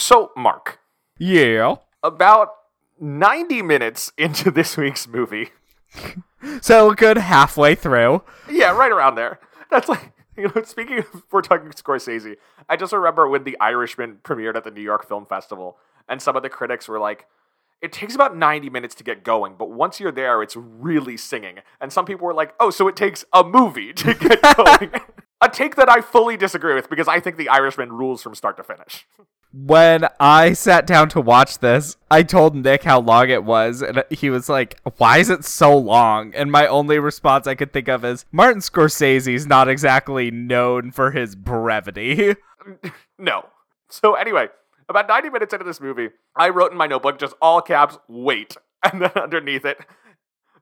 [0.00, 0.78] So, Mark,
[1.18, 1.76] Yeah.
[2.02, 2.48] about
[2.98, 5.50] 90 minutes into this week's movie,
[6.62, 8.22] So a good halfway through.
[8.50, 9.38] yeah, right around there.
[9.70, 12.36] That's like, you know, speaking of, we're talking Scorsese,
[12.68, 15.76] I just remember when The Irishman premiered at the New York Film Festival,
[16.08, 17.26] and some of the critics were like,
[17.82, 21.58] it takes about 90 minutes to get going, but once you're there, it's really singing.
[21.80, 24.90] And some people were like, oh, so it takes a movie to get going.
[25.40, 28.56] A take that I fully disagree with because I think The Irishman rules from start
[28.58, 29.06] to finish.
[29.52, 34.04] When I sat down to watch this, I told Nick how long it was, and
[34.10, 36.32] he was like, Why is it so long?
[36.34, 41.10] And my only response I could think of is Martin Scorsese's not exactly known for
[41.10, 42.36] his brevity.
[43.18, 43.46] no.
[43.88, 44.48] So anyway,
[44.88, 48.56] about 90 minutes into this movie, I wrote in my notebook just all caps, wait.
[48.82, 49.76] And then underneath it,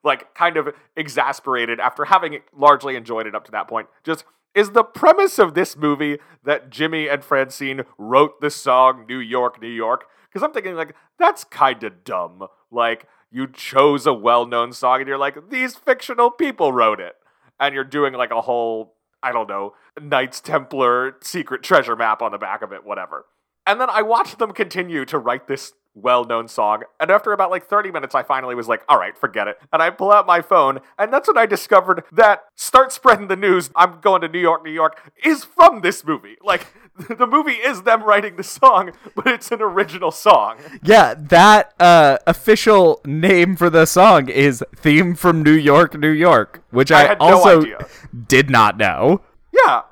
[0.03, 4.25] like kind of exasperated after having largely enjoyed it up to that point, just
[4.59, 9.63] is the premise of this movie that Jimmy and Francine wrote the song New York,
[9.63, 10.07] New York?
[10.29, 12.49] Because I'm thinking, like, that's kind of dumb.
[12.69, 17.15] Like, you chose a well known song and you're like, these fictional people wrote it.
[17.61, 22.33] And you're doing like a whole, I don't know, Knights Templar secret treasure map on
[22.33, 23.27] the back of it, whatever.
[23.65, 26.83] And then I watched them continue to write this well known song.
[27.01, 29.59] And after about like 30 minutes, I finally was like, all right, forget it.
[29.73, 30.81] And I pull out my phone.
[30.99, 34.65] And that's when I discovered that Start Spreading the News, I'm going to New York,
[34.65, 36.37] New York, is from this movie.
[36.43, 36.67] Like,
[37.09, 40.59] the movie is them writing the song, but it's an original song.
[40.83, 46.65] Yeah, that uh, official name for the song is Theme from New York, New York,
[46.71, 47.63] which I I, had no also
[48.27, 49.23] did not know.
[49.53, 49.83] Yeah.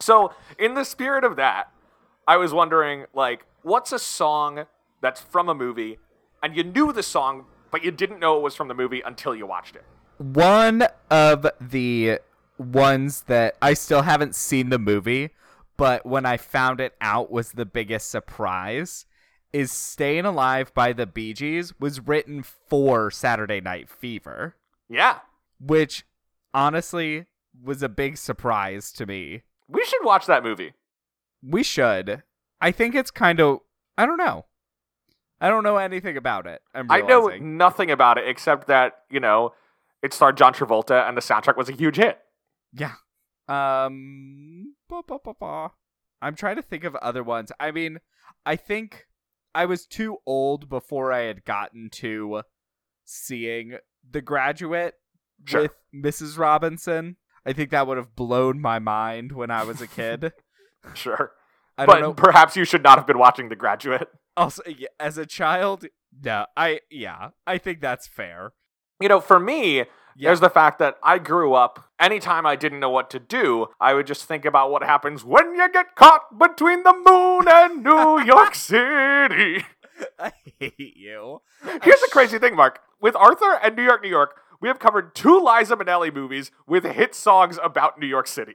[0.00, 1.70] So, in the spirit of that,
[2.26, 4.66] I was wondering, like, what's a song
[5.00, 5.98] that's from a movie
[6.42, 9.34] and you knew the song, but you didn't know it was from the movie until
[9.34, 9.84] you watched it?
[10.18, 12.18] One of the
[12.58, 15.30] ones that I still haven't seen the movie,
[15.76, 19.06] but when I found it out was the biggest surprise
[19.52, 24.56] is Staying Alive by the Bee Gees was written for Saturday Night Fever,
[24.88, 25.20] Yeah.
[25.58, 26.04] which
[26.54, 27.26] honestly
[27.62, 29.42] was a big surprise to me.
[29.68, 30.74] We should watch that movie.
[31.42, 32.22] We should.
[32.60, 33.60] I think it's kind of
[33.98, 34.46] I don't know.
[35.40, 36.60] I don't know anything about it.
[36.74, 39.54] I know nothing about it except that, you know,
[40.02, 42.18] it starred John Travolta and the soundtrack was a huge hit.
[42.72, 42.92] Yeah.
[43.48, 44.74] Um.
[44.88, 45.70] ba, ba, ba, ba.
[46.22, 47.50] I'm trying to think of other ones.
[47.58, 47.98] I mean,
[48.44, 49.06] I think
[49.54, 52.42] I was too old before I had gotten to
[53.04, 53.78] seeing
[54.08, 54.94] The Graduate
[55.46, 55.62] Sure.
[55.62, 56.38] with Mrs.
[56.38, 57.16] Robinson.
[57.46, 60.32] I think that would have blown my mind when I was a kid.
[60.94, 61.32] Sure.
[61.80, 62.12] I but don't know.
[62.14, 64.08] perhaps you should not have been watching The Graduate.
[64.36, 65.86] Also, yeah, as a child,
[66.24, 68.52] no, I yeah, I think that's fair.
[69.00, 69.84] You know, for me, Yeah.
[70.16, 73.92] there's the fact that I grew up, anytime I didn't know what to do, I
[73.92, 78.20] would just think about what happens when you get caught between the moon and New
[78.24, 79.64] York City.
[80.18, 81.40] I hate you.
[81.82, 82.78] Here's the crazy thing, Mark.
[83.00, 86.84] With Arthur and New York, New York, we have covered two Liza Minnelli movies with
[86.84, 88.54] hit songs about New York City.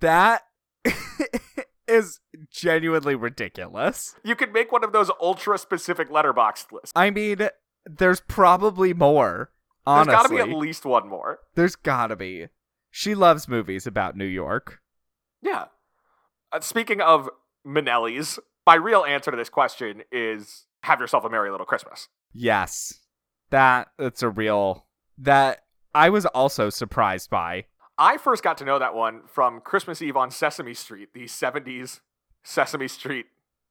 [0.00, 0.42] That
[1.86, 4.16] is genuinely ridiculous.
[4.24, 6.92] You could make one of those ultra specific Letterboxd lists.
[6.94, 7.48] I mean,
[7.84, 9.50] there's probably more.
[9.86, 11.40] Honestly, There's got to be at least one more.
[11.54, 12.48] There's gotta be.
[12.90, 14.80] She loves movies about New York.
[15.42, 15.66] Yeah.
[16.52, 17.28] Uh, speaking of
[17.66, 22.08] Minnelli's, my real answer to this question is have yourself a merry little Christmas.
[22.32, 23.00] Yes,
[23.50, 24.86] that that's a real
[25.18, 27.66] that I was also surprised by.
[27.96, 32.00] I first got to know that one from Christmas Eve on Sesame Street, the 70s
[32.42, 33.26] Sesame Street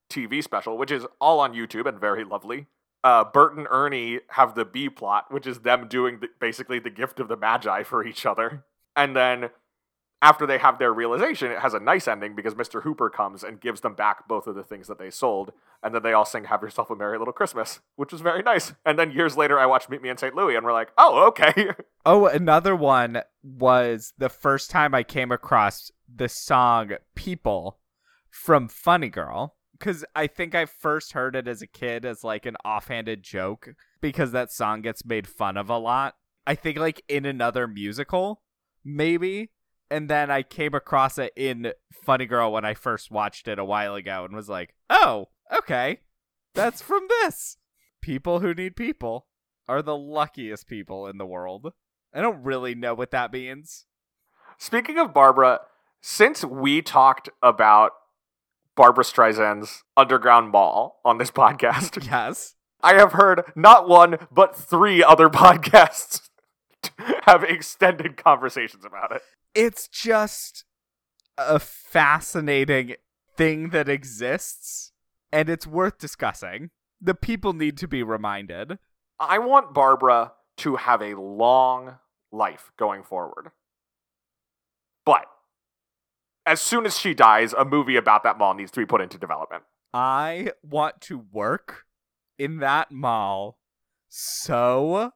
[0.09, 2.67] TV special, which is all on YouTube and very lovely.
[3.03, 6.89] Uh, Bert and Ernie have the B plot, which is them doing the, basically the
[6.89, 8.63] gift of the Magi for each other.
[8.95, 9.49] And then
[10.23, 12.83] after they have their realization, it has a nice ending because Mr.
[12.83, 15.51] Hooper comes and gives them back both of the things that they sold.
[15.83, 18.71] And then they all sing Have Yourself a Merry Little Christmas, which was very nice.
[18.85, 20.33] And then years later, I watched Meet Me in St.
[20.33, 21.71] Louis and we're like, oh, okay.
[22.05, 27.79] Oh, another one was the first time I came across the song People
[28.29, 29.55] from Funny Girl.
[29.79, 33.69] Because I think I first heard it as a kid as like an offhanded joke
[34.01, 36.15] because that song gets made fun of a lot.
[36.45, 38.41] I think like in another musical,
[38.83, 39.51] maybe.
[39.93, 43.63] And then I came across it in Funny Girl when I first watched it a
[43.63, 45.99] while ago and was like, oh, okay.
[46.55, 47.57] That's from this.
[48.01, 49.27] People who need people
[49.67, 51.73] are the luckiest people in the world.
[52.11, 53.85] I don't really know what that means.
[54.57, 55.59] Speaking of Barbara,
[56.01, 57.91] since we talked about
[58.75, 62.55] Barbra Streisand's Underground Mall on this podcast, Yes.
[62.81, 66.29] I have heard not one, but three other podcasts
[67.25, 69.21] have extended conversations about it.
[69.55, 70.65] It's just
[71.37, 72.95] a fascinating
[73.35, 74.91] thing that exists
[75.31, 76.69] and it's worth discussing.
[77.01, 78.77] The people need to be reminded.
[79.19, 81.97] I want Barbra to have a long
[82.31, 83.51] life going forward.
[85.05, 85.25] But
[86.45, 89.17] as soon as she dies, a movie about that mall needs to be put into
[89.17, 89.63] development.
[89.93, 91.83] I want to work
[92.37, 93.59] in that mall
[94.09, 95.11] so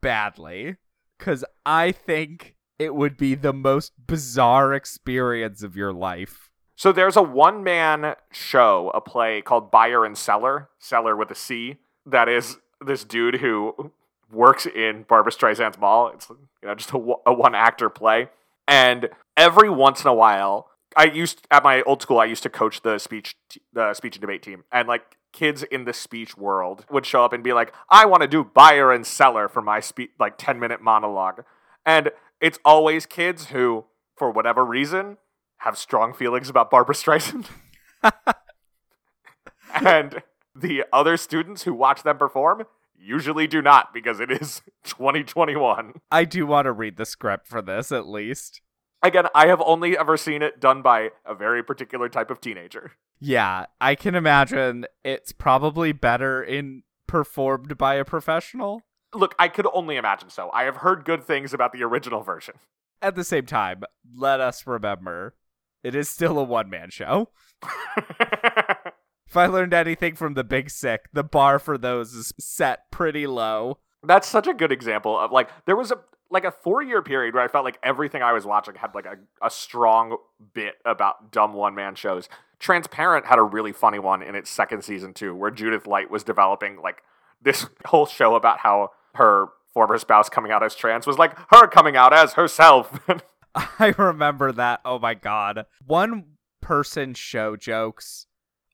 [0.00, 0.76] badly
[1.18, 6.50] because I think it would be the most bizarre experience of your life.
[6.76, 11.34] So there's a one man show, a play called Buyer and Cellar, Cellar with a
[11.34, 13.92] C, that is this dude who
[14.30, 16.08] works in Barbra Streisand's mall.
[16.14, 18.28] It's you know just a, a one actor play,
[18.66, 22.20] and every once in a while, I used at my old school.
[22.20, 23.36] I used to coach the speech
[23.72, 27.32] the speech and debate team, and like kids in the speech world would show up
[27.32, 30.60] and be like, "I want to do buyer and cellar for my speech like ten
[30.60, 31.44] minute monologue,"
[31.84, 33.86] and it's always kids who,
[34.16, 35.18] for whatever reason,
[35.58, 37.46] have strong feelings about Barbra Streisand.
[39.74, 40.22] and
[40.54, 42.64] the other students who watch them perform
[42.96, 46.00] usually do not because it is 2021.
[46.10, 48.60] I do want to read the script for this at least.
[49.02, 52.92] Again, I have only ever seen it done by a very particular type of teenager.
[53.20, 58.82] Yeah, I can imagine it's probably better in performed by a professional.
[59.14, 60.50] Look, I could only imagine so.
[60.52, 62.54] I have heard good things about the original version.
[63.00, 63.82] At the same time,
[64.14, 65.34] let us remember
[65.82, 67.30] it is still a one man show.
[67.96, 73.26] if I learned anything from The Big Sick, the bar for those is set pretty
[73.26, 73.78] low.
[74.02, 75.98] That's such a good example of like there was a
[76.30, 79.06] like a four year period where I felt like everything I was watching had like
[79.06, 80.16] a, a strong
[80.52, 82.28] bit about dumb one man shows.
[82.58, 86.24] Transparent had a really funny one in its second season too, where Judith Light was
[86.24, 87.02] developing like
[87.40, 91.66] this whole show about how her former spouse coming out as trans was like her
[91.66, 93.00] coming out as herself.
[93.54, 94.80] I remember that.
[94.84, 95.66] Oh my god.
[95.86, 98.26] One person show jokes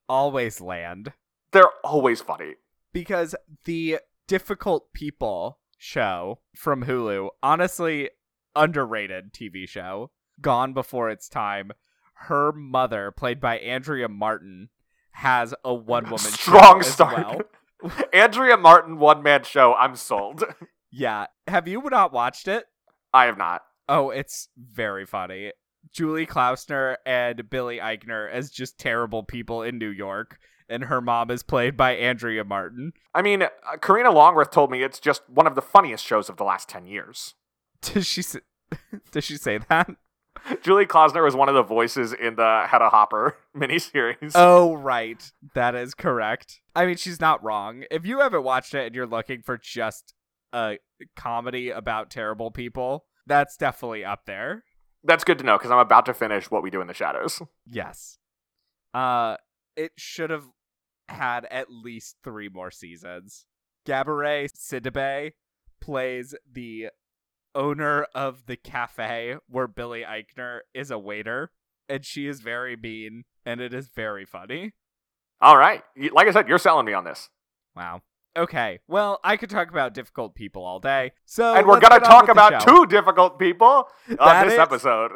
[0.08, 1.12] always land.
[1.52, 2.54] They're always funny.
[2.92, 3.34] Because
[3.64, 3.98] the
[4.28, 8.10] difficult people show from Hulu, honestly,
[8.54, 10.10] underrated TV show,
[10.40, 11.72] gone before its time.
[12.14, 14.68] Her mother, played by Andrea Martin,
[15.12, 17.26] has a one woman strong start.
[17.26, 17.40] Well.
[18.12, 19.74] Andrea Martin one man show.
[19.74, 20.44] I'm sold.
[20.96, 21.26] Yeah.
[21.48, 22.66] Have you not watched it?
[23.12, 23.62] I have not.
[23.88, 25.50] Oh, it's very funny.
[25.92, 30.38] Julie Klausner and Billy Eichner as just terrible people in New York,
[30.68, 32.92] and her mom is played by Andrea Martin.
[33.12, 33.48] I mean, uh,
[33.82, 36.86] Karina Longworth told me it's just one of the funniest shows of the last 10
[36.86, 37.34] years.
[37.82, 38.40] Does she say,
[39.10, 39.96] does she say that?
[40.62, 44.32] Julie Klausner was one of the voices in the Hedda Hopper miniseries.
[44.34, 45.32] Oh, right.
[45.54, 46.60] That is correct.
[46.74, 47.84] I mean, she's not wrong.
[47.90, 50.14] If you haven't watched it and you're looking for just
[50.52, 50.78] a
[51.16, 54.64] comedy about terrible people, that's definitely up there.
[55.02, 57.42] That's good to know because I'm about to finish What We Do in the Shadows.
[57.70, 58.18] Yes.
[58.92, 59.36] Uh,
[59.76, 60.44] it should have
[61.08, 63.46] had at least three more seasons.
[63.86, 65.32] Gabourey Sidibe
[65.80, 66.88] plays the
[67.54, 71.50] owner of the cafe where Billy Eichner is a waiter,
[71.88, 74.72] and she is very mean, and it is very funny.
[75.40, 75.82] All right.
[76.12, 77.28] Like I said, you're selling me on this.
[77.76, 78.02] Wow.
[78.36, 81.12] Okay, well, I could talk about difficult people all day.
[81.24, 85.12] So, and we're gonna talk about two difficult people on this episode.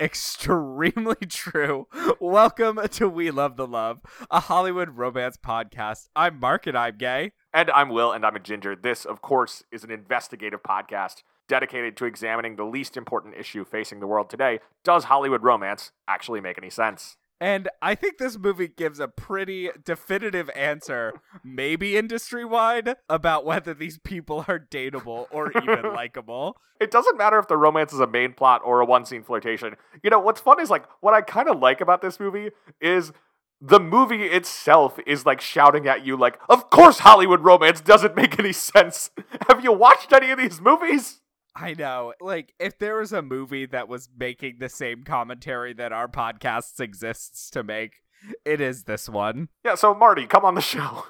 [0.00, 1.86] Extremely true.
[2.20, 4.00] Welcome to We Love the Love,
[4.30, 6.08] a Hollywood romance podcast.
[6.16, 7.32] I'm Mark and I'm gay.
[7.52, 8.74] And I'm Will and I'm a ginger.
[8.74, 14.00] This, of course, is an investigative podcast dedicated to examining the least important issue facing
[14.00, 14.60] the world today.
[14.82, 17.16] Does Hollywood romance actually make any sense?
[17.40, 23.74] And I think this movie gives a pretty definitive answer, maybe industry wide, about whether
[23.74, 26.56] these people are dateable or even likable.
[26.80, 29.74] It doesn't matter if the romance is a main plot or a one scene flirtation.
[30.02, 33.12] You know, what's fun is like, what I kind of like about this movie is
[33.60, 38.38] the movie itself is like shouting at you, like, of course Hollywood romance doesn't make
[38.38, 39.10] any sense.
[39.48, 41.20] Have you watched any of these movies?
[41.56, 42.14] I know.
[42.20, 46.80] Like, if there was a movie that was making the same commentary that our podcasts
[46.80, 48.02] exists to make,
[48.44, 49.48] it is this one.
[49.64, 51.06] Yeah, so Marty, come on the show.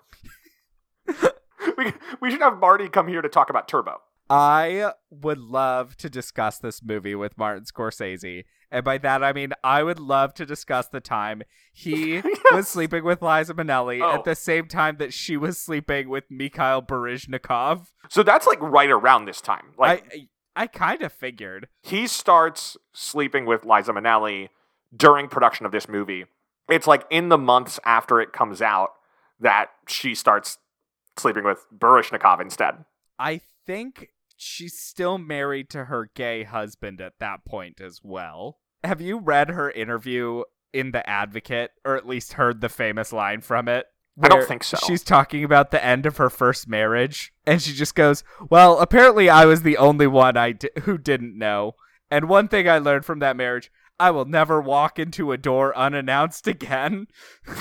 [1.78, 4.00] we, we should have Marty come here to talk about Turbo.
[4.30, 8.44] I would love to discuss this movie with Martin Scorsese.
[8.70, 12.24] And by that, I mean, I would love to discuss the time he yes.
[12.50, 14.14] was sleeping with Liza Minnelli oh.
[14.14, 17.88] at the same time that she was sleeping with Mikhail Baryshnikov.
[18.08, 19.74] So that's like right around this time.
[19.78, 21.68] Like, I, I kind of figured.
[21.82, 24.48] He starts sleeping with Liza Minnelli
[24.96, 26.26] during production of this movie.
[26.68, 28.90] It's like in the months after it comes out
[29.40, 30.58] that she starts
[31.16, 32.84] sleeping with Baryshnikov instead.
[33.18, 38.58] I think she's still married to her gay husband at that point as well.
[38.82, 40.42] Have you read her interview
[40.72, 43.86] in The Advocate, or at least heard the famous line from it?
[44.22, 44.78] I don't think so.
[44.86, 49.28] She's talking about the end of her first marriage, and she just goes, "Well, apparently
[49.28, 51.74] I was the only one I di- who didn't know.
[52.10, 55.76] And one thing I learned from that marriage, I will never walk into a door
[55.76, 57.08] unannounced again."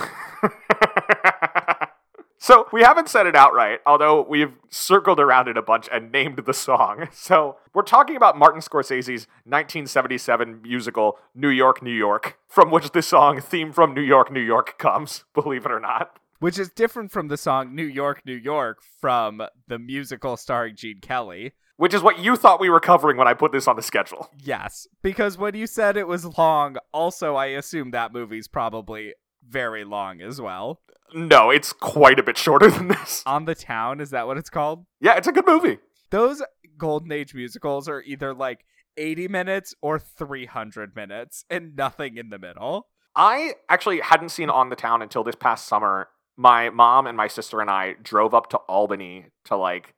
[2.38, 6.43] so we haven't said it outright, although we've circled around it a bunch and named
[6.45, 7.07] the song.
[7.13, 13.01] So we're talking about Martin Scorsese's 1977 musical New York, New York, from which the
[13.01, 15.24] song "Theme from New York, New York" comes.
[15.33, 16.19] Believe it or not.
[16.43, 21.00] Which is different from the song New York, New York from the musical starring Gene
[21.01, 21.53] Kelly.
[21.77, 24.29] Which is what you thought we were covering when I put this on the schedule.
[24.38, 29.13] Yes, because when you said it was long, also I assume that movie's probably
[29.47, 30.81] very long as well.
[31.15, 33.23] No, it's quite a bit shorter than this.
[33.25, 34.85] On the Town, is that what it's called?
[35.00, 35.77] Yeah, it's a good movie.
[36.09, 36.43] Those
[36.77, 38.65] Golden Age musicals are either like
[38.97, 42.88] 80 minutes or 300 minutes and nothing in the middle.
[43.15, 46.09] I actually hadn't seen On the Town until this past summer.
[46.35, 49.93] My mom and my sister and I drove up to Albany to like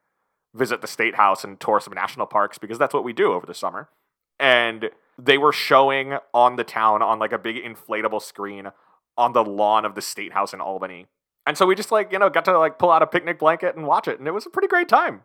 [0.54, 3.46] visit the state house and tour some national parks because that's what we do over
[3.46, 3.90] the summer.
[4.40, 8.72] And they were showing On the Town on like a big inflatable screen
[9.18, 11.08] on the lawn of the state house in Albany.
[11.46, 13.76] And so we just like, you know, got to like pull out a picnic blanket
[13.76, 15.22] and watch it and it was a pretty great time.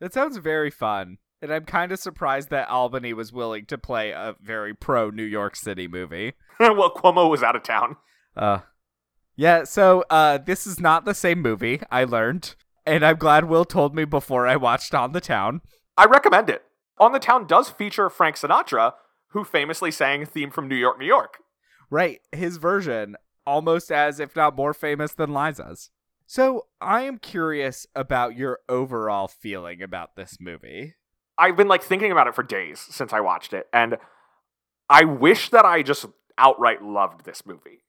[0.00, 1.18] That sounds very fun.
[1.42, 5.24] And I'm kind of surprised that Albany was willing to play a very pro New
[5.24, 6.34] York City movie.
[6.60, 7.96] well, Cuomo was out of town.
[8.36, 8.60] Uh
[9.36, 12.54] Yeah, so uh this is not the same movie, I learned.
[12.86, 15.60] And I'm glad Will told me before I watched On the Town.
[15.96, 16.62] I recommend it.
[16.98, 18.94] On the Town does feature Frank Sinatra,
[19.28, 21.38] who famously sang a theme from New York, New York.
[21.90, 25.90] Right, his version almost as if not more famous than Liza's.
[26.26, 30.94] So, I am curious about your overall feeling about this movie.
[31.36, 33.96] I've been like thinking about it for days since I watched it, and
[34.88, 36.06] I wish that I just
[36.38, 37.82] outright loved this movie.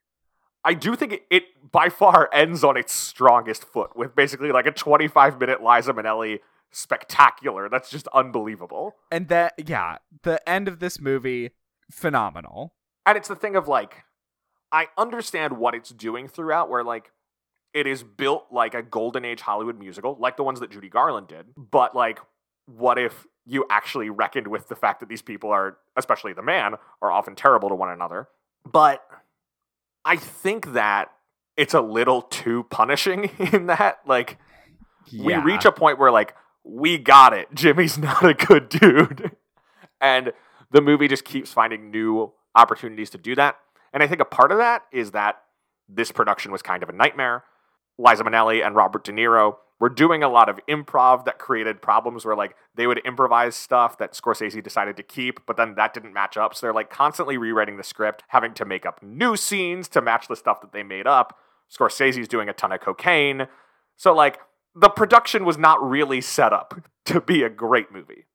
[0.63, 4.68] I do think it, it by far ends on its strongest foot with basically like
[4.68, 6.39] a 25 minute Liza Minnelli
[6.72, 7.70] spectacular.
[7.70, 8.96] That's just unbelievable.
[9.12, 11.51] And that yeah, the end of this movie
[11.89, 12.74] phenomenal.
[13.06, 14.03] And it's the thing of like,
[14.72, 17.12] I understand what it's doing throughout, where like
[17.74, 21.27] it is built like a golden age Hollywood musical, like the ones that Judy Garland
[21.27, 21.48] did.
[21.58, 22.20] But like,
[22.65, 26.75] what if you actually reckoned with the fact that these people are, especially the man,
[27.01, 28.27] are often terrible to one another?
[28.70, 29.03] But
[30.05, 31.12] I think that
[31.58, 34.00] it's a little too punishing in that.
[34.05, 34.38] Like,
[35.12, 37.53] we reach a point where like we got it.
[37.53, 39.36] Jimmy's not a good dude.
[40.00, 40.34] And
[40.72, 43.58] the movie just keeps finding new opportunities to do that.
[43.93, 45.41] And i think a part of that is that
[45.88, 47.43] this production was kind of a nightmare.
[47.98, 52.23] Liza minnelli and robert de niro were doing a lot of improv that created problems
[52.23, 56.13] where like they would improvise stuff that scorsese decided to keep but then that didn't
[56.13, 59.89] match up so they're like constantly rewriting the script having to make up new scenes
[59.89, 61.38] to match the stuff that they made up
[61.69, 63.47] scorsese's doing a ton of cocaine
[63.97, 64.39] so like
[64.75, 68.25] the production was not really set up to be a great movie.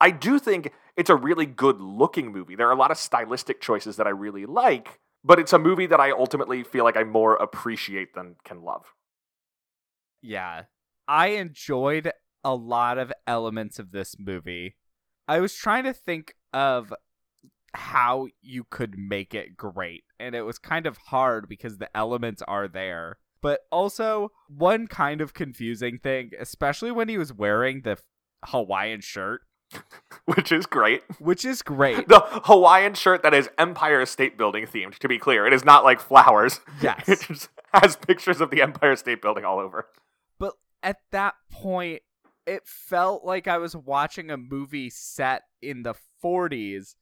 [0.00, 2.54] I do think it's a really good looking movie.
[2.54, 5.86] There are a lot of stylistic choices that I really like, but it's a movie
[5.86, 8.94] that I ultimately feel like I more appreciate than can love.
[10.22, 10.64] Yeah.
[11.06, 12.12] I enjoyed
[12.44, 14.76] a lot of elements of this movie.
[15.26, 16.92] I was trying to think of
[17.74, 22.42] how you could make it great, and it was kind of hard because the elements
[22.48, 23.18] are there.
[23.40, 27.98] But also, one kind of confusing thing, especially when he was wearing the
[28.46, 29.42] Hawaiian shirt,
[30.24, 31.02] Which is great.
[31.18, 32.08] which is great.
[32.08, 35.46] The Hawaiian shirt that is Empire State Building themed, to be clear.
[35.46, 36.60] It is not like flowers.
[36.80, 37.04] Yes.
[37.08, 39.86] It just has pictures of the Empire State Building all over.
[40.38, 42.02] But at that point,
[42.46, 46.94] it felt like I was watching a movie set in the 40s,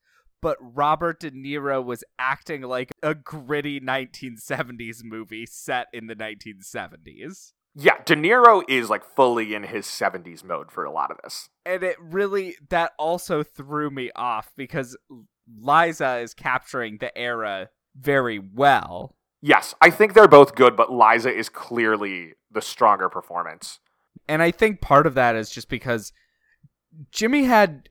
[0.43, 7.53] but Robert De Niro was acting like a gritty 1970s movie set in the 1970s.
[7.79, 11.51] Yeah, De Niro is like fully in his 70s mode for a lot of this.
[11.65, 14.97] And it really, that also threw me off because
[15.59, 19.16] Liza is capturing the era very well.
[19.43, 23.81] Yes, I think they're both good, but Liza is clearly the stronger performance.
[24.29, 26.13] And I think part of that is just because
[27.11, 27.89] Jimmy had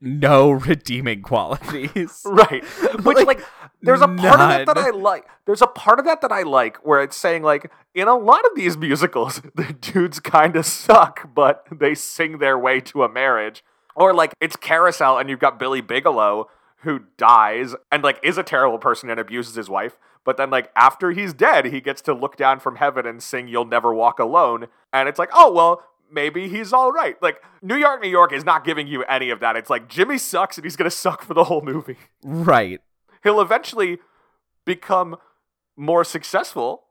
[0.00, 2.22] no redeeming qualities.
[2.24, 2.64] Right.
[3.04, 3.40] Which Like, like,
[3.80, 4.78] there's a part of that that.
[4.78, 5.26] I like.
[5.46, 8.44] There's a part of that that I like where it's saying like in a lot
[8.44, 13.08] of these musicals the dudes kind of suck but they sing their way to a
[13.08, 13.64] marriage.
[13.96, 16.48] Or like it's Carousel and you've got Billy Bigelow
[16.82, 20.70] who dies and like is a terrible person and abuses his wife, but then like
[20.76, 24.18] after he's dead he gets to look down from heaven and sing You'll Never Walk
[24.18, 28.32] Alone and it's like, "Oh, well, maybe he's all right." Like New York, New York
[28.32, 29.56] is not giving you any of that.
[29.56, 32.80] It's like Jimmy sucks and he's going to suck for the whole movie Right.
[33.22, 33.98] he'll eventually
[34.64, 35.16] become
[35.76, 36.84] more successful,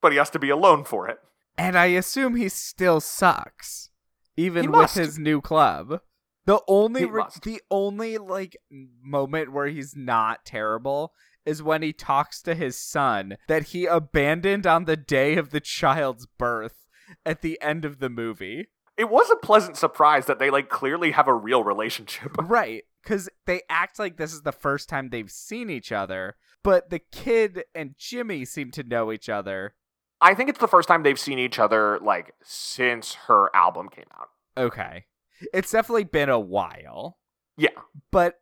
[0.00, 1.18] but he has to be alone for it.
[1.58, 3.90] And I assume he still sucks,
[4.36, 4.96] even He with must.
[4.96, 6.00] his new club.
[6.44, 11.12] The only re- the only like moment where he's not terrible
[11.44, 15.60] is when he talks to his son that he abandoned on the day of the
[15.60, 16.86] child's birth
[17.26, 18.68] at the end of the movie.
[18.96, 22.32] It was a pleasant surprise that they like clearly have a real relationship.
[22.42, 26.90] Right, cuz they act like this is the first time they've seen each other, but
[26.90, 29.74] the kid and Jimmy seem to know each other.
[30.20, 34.04] I think it's the first time they've seen each other like since her album came
[34.20, 34.28] out.
[34.56, 35.06] Okay.
[35.52, 37.18] It's definitely been a while.
[37.56, 37.70] Yeah.
[38.10, 38.40] but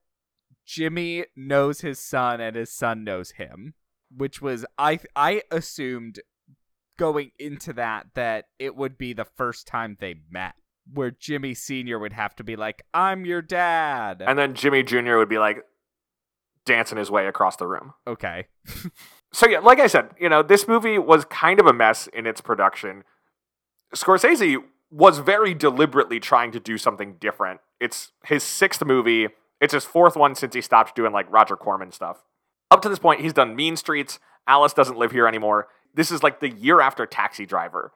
[0.71, 3.75] Jimmy knows his son and his son knows him,
[4.15, 6.21] which was I I assumed
[6.97, 10.55] going into that that it would be the first time they met
[10.93, 14.23] where Jimmy senior would have to be like I'm your dad.
[14.25, 15.17] And then Jimmy Jr.
[15.17, 15.65] would be like
[16.65, 17.95] dancing his way across the room.
[18.07, 18.47] okay.
[19.33, 22.27] So yeah, like I said, you know, this movie was kind of a mess in
[22.27, 23.05] its production.
[23.95, 24.57] Scorsese
[24.91, 27.61] was very deliberately trying to do something different.
[27.79, 29.29] It's his sixth movie.
[29.61, 32.25] It's his fourth one since he stopped doing like Roger Corman stuff.
[32.71, 34.19] Up to this point, he's done Mean Streets.
[34.47, 35.69] Alice doesn't live here anymore.
[35.95, 37.93] This is like the year after Taxi Driver.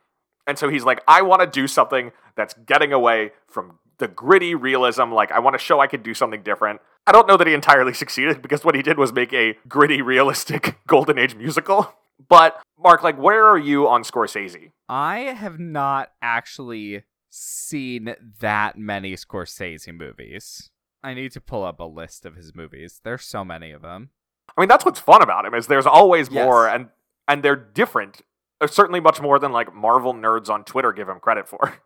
[0.47, 4.55] And so he's like, I want to do something that's getting away from the gritty
[4.55, 5.11] realism.
[5.11, 6.81] Like, I want to show I could do something different.
[7.07, 10.03] I don't know that he entirely succeeded because what he did was make a gritty,
[10.03, 11.95] realistic Golden Age musical.
[12.29, 14.71] But, Mark, like, where are you on Scorsese?
[14.89, 20.71] I have not actually seen that many Scorsese movies.
[21.05, 23.01] I need to pull up a list of his movies.
[23.05, 24.11] There's so many of them.
[24.57, 26.45] I mean, that's what's fun about him is there's always Yes.
[26.45, 26.89] more, and
[27.29, 28.23] and they're different.
[28.67, 31.75] Certainly, much more than like Marvel nerds on Twitter give him credit for.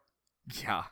[0.64, 0.84] Yeah.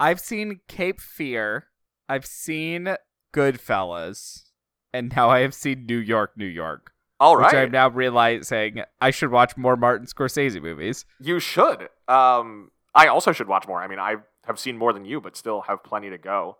[0.00, 1.66] I've seen Cape Fear.
[2.08, 2.96] I've seen
[3.34, 4.44] Goodfellas.
[4.92, 6.92] And now I have seen New York, New York.
[7.20, 11.04] All Which I'm now realizing I should watch more Martin Scorsese movies.
[11.20, 11.88] you should.
[12.08, 13.82] Um, I also should watch more.
[13.82, 16.58] I mean, I have seen more than you, but still have plenty to go.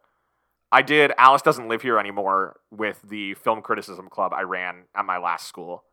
[0.77, 1.11] I did.
[1.17, 5.49] Alice doesn't live here anymore with the film criticism club I ran at my last
[5.49, 5.85] school.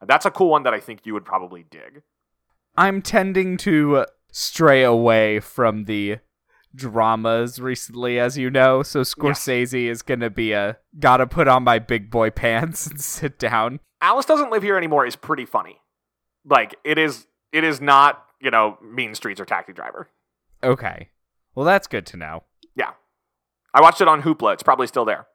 [0.00, 2.00] That's a cool one that I think you would probably dig.
[2.78, 6.20] I'm tending to stray away from the
[6.74, 8.82] dramas recently, as you know.
[8.82, 12.98] So Scorsese is going to be a gotta put on my big boy pants and
[12.98, 13.80] sit down.
[14.00, 15.82] Alice doesn't live here anymore is pretty funny.
[16.42, 17.26] Like it is.
[17.52, 20.08] It is not you know Mean Streets or Taxi Driver.
[20.64, 21.10] Okay.
[21.54, 22.44] Well, that's good to know.
[23.76, 24.54] I watched it on Hoopla.
[24.54, 25.26] It's probably still there.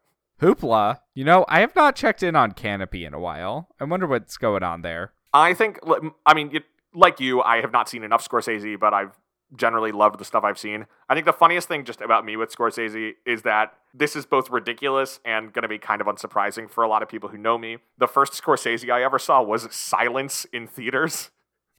[0.42, 0.98] Hoopla.
[1.14, 3.70] You know, I have not checked in on Kanopy in a while.
[3.80, 5.14] I wonder what's going on there.
[5.32, 5.78] I think,
[6.26, 9.12] I mean, it, like you, I have not seen enough Scorsese, but I've
[9.56, 10.88] generally loved the stuff I've seen.
[11.08, 14.50] I think the funniest thing just about me with Scorsese is that this is both
[14.50, 17.60] ridiculous and going to be kind of unsurprising for a lot of people who know
[17.60, 17.78] me.
[18.00, 21.30] The first Scorsese I ever saw was Silence in theaters.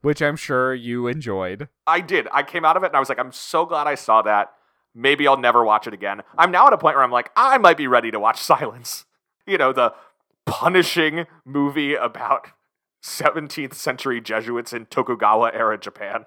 [0.00, 1.68] Which I'm sure you enjoyed.
[1.88, 2.28] I did.
[2.32, 4.52] I came out of it and I was like, I'm so glad I saw that.
[4.94, 6.22] Maybe I'll never watch it again.
[6.36, 9.04] I'm now at a point where I'm like, I might be ready to watch Silence.
[9.46, 9.94] You know, the
[10.46, 12.48] punishing movie about
[13.02, 16.26] 17th century Jesuits in Tokugawa era Japan.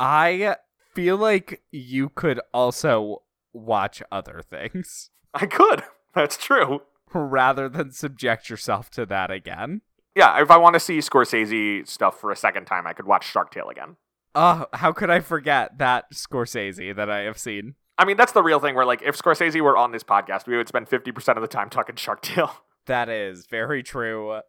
[0.00, 0.56] I
[0.94, 3.22] feel like you could also
[3.52, 5.82] watch other things I could.
[6.14, 6.82] That's true.
[7.12, 9.82] rather than subject yourself to that again.
[10.16, 13.26] Yeah, if I want to see Scorsese stuff for a second time, I could watch
[13.28, 13.96] Shark Tale again.
[14.36, 17.74] Oh, how could I forget that Scorsese that I have seen?
[17.96, 20.56] I mean, that's the real thing where, like, if Scorsese were on this podcast, we
[20.56, 22.52] would spend 50% of the time talking Shark Tale.
[22.86, 24.40] That is very true.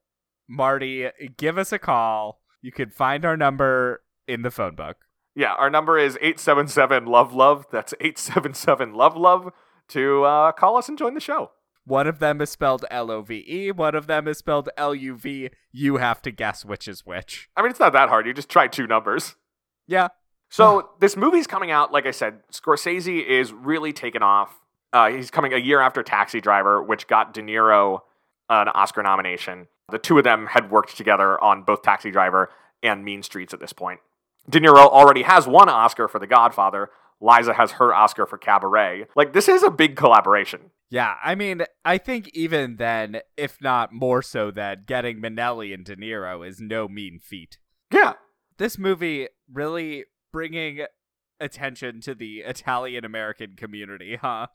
[0.50, 2.42] Marty, give us a call.
[2.62, 4.98] You can find our number in the phone book.
[5.36, 7.66] Yeah, our number is 877 Love Love.
[7.72, 9.54] That's 877 Love Love
[9.90, 11.52] to uh, call us and join the show.
[11.86, 14.96] One of them is spelled L O V E, one of them is spelled L
[14.96, 15.50] U V.
[15.72, 17.48] You have to guess which is which.
[17.56, 18.26] I mean, it's not that hard.
[18.26, 19.36] You just try two numbers.
[19.88, 20.08] Yeah.
[20.50, 21.92] So this movie's coming out.
[21.92, 24.60] Like I said, Scorsese is really taken off.
[24.94, 28.02] Uh, he's coming a year after Taxi Driver, which got De Niro
[28.50, 29.68] an Oscar nomination.
[29.90, 32.50] The two of them had worked together on both Taxi Driver
[32.82, 34.00] and Mean Streets at this point.
[34.50, 36.90] De Niro already has one Oscar for The Godfather.
[37.20, 39.06] Liza has her Oscar for Cabaret.
[39.16, 40.72] Like, this is a big collaboration.
[40.90, 45.84] Yeah, I mean, I think even then, if not more so than getting Minnelli and
[45.84, 47.58] De Niro is no mean feat.
[47.92, 48.14] Yeah.
[48.58, 50.06] This movie really
[50.36, 50.82] bringing
[51.40, 54.48] attention to the Italian American community, huh?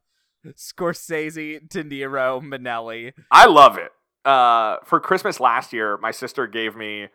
[0.47, 3.15] Scorsese, De Niro, Minnelli.
[3.31, 3.91] I love it.
[4.23, 7.07] Uh, for Christmas last year, my sister gave me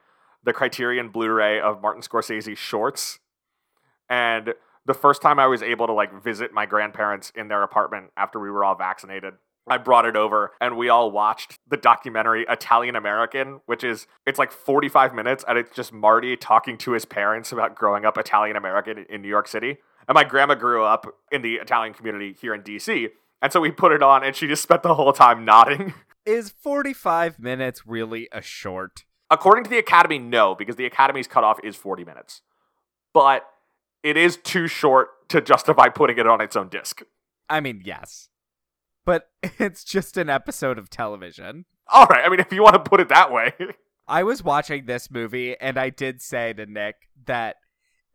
[0.44, 3.20] the Criterion Blu-ray of Martin Scorsese shorts,
[4.10, 4.56] and
[4.88, 8.40] the first time I was able to like visit my grandparents in their apartment after
[8.40, 9.36] we were all vaccinated,
[9.68, 14.38] I brought it over and we all watched the documentary Italian American, which is it's
[14.38, 18.56] like 45 minutes and it's just Marty talking to his parents about growing up Italian
[18.56, 19.78] American in New York City.
[20.08, 23.10] And my grandma grew up in the Italian community here in DC.
[23.42, 25.94] And so we put it on and she just spent the whole time nodding.
[26.26, 29.06] Is 45 minutes really a short?
[29.30, 32.42] According to the Academy, no, because the Academy's cutoff is 40 minutes.
[33.14, 33.46] But
[34.04, 37.02] it is too short to justify putting it on its own disc.
[37.50, 38.30] I mean, yes.
[39.06, 41.66] But it's just an episode of television.
[41.88, 43.54] All right, I mean, if you want to put it that way.
[44.08, 47.56] I was watching this movie and I did say to Nick that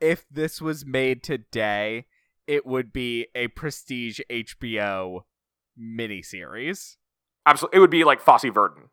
[0.01, 2.07] if this was made today,
[2.47, 5.23] it would be a prestige HBO
[5.79, 6.97] miniseries.
[7.47, 7.77] Absolutely.
[7.77, 8.91] It would be like Fosse Verdon.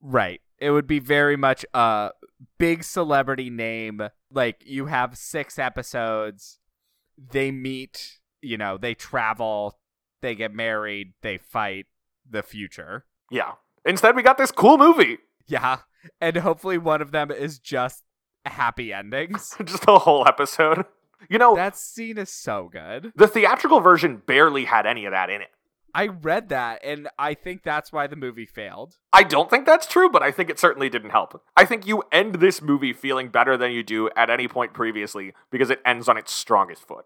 [0.00, 0.40] Right.
[0.58, 2.10] It would be very much a
[2.58, 4.02] big celebrity name.
[4.30, 6.58] Like you have six episodes.
[7.16, 9.78] They meet, you know, they travel,
[10.24, 11.86] they get married, they fight
[12.28, 13.04] the future.
[13.30, 13.52] Yeah.
[13.84, 15.18] Instead, we got this cool movie.
[15.46, 15.78] Yeah.
[16.20, 18.02] And hopefully one of them is just
[18.46, 19.54] happy endings.
[19.64, 20.84] Just a whole episode.
[21.30, 23.12] You know, that scene is so good.
[23.16, 25.48] the theatrical version barely had any of that in it.
[25.94, 28.96] I read that and I think that's why the movie failed.
[29.12, 31.40] I don't think that's true, but I think it certainly didn't help.
[31.56, 35.32] I think you end this movie feeling better than you do at any point previously
[35.50, 37.04] because it ends on its strongest foot.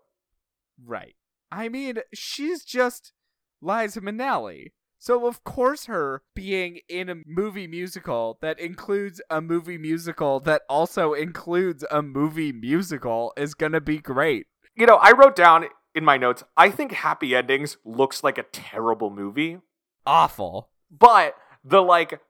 [0.84, 1.14] Right.
[1.50, 3.12] I mean, she's just
[3.60, 4.72] Liza Minnelli.
[5.00, 10.62] So of course her being in a movie musical that includes a movie musical that
[10.68, 14.46] also includes a movie musical is going to be great.
[14.74, 18.42] You know, I wrote down in my notes, I think Happy Endings looks like a
[18.52, 19.58] terrible movie,
[20.04, 20.68] Awful.
[20.90, 21.34] but
[21.64, 22.20] the like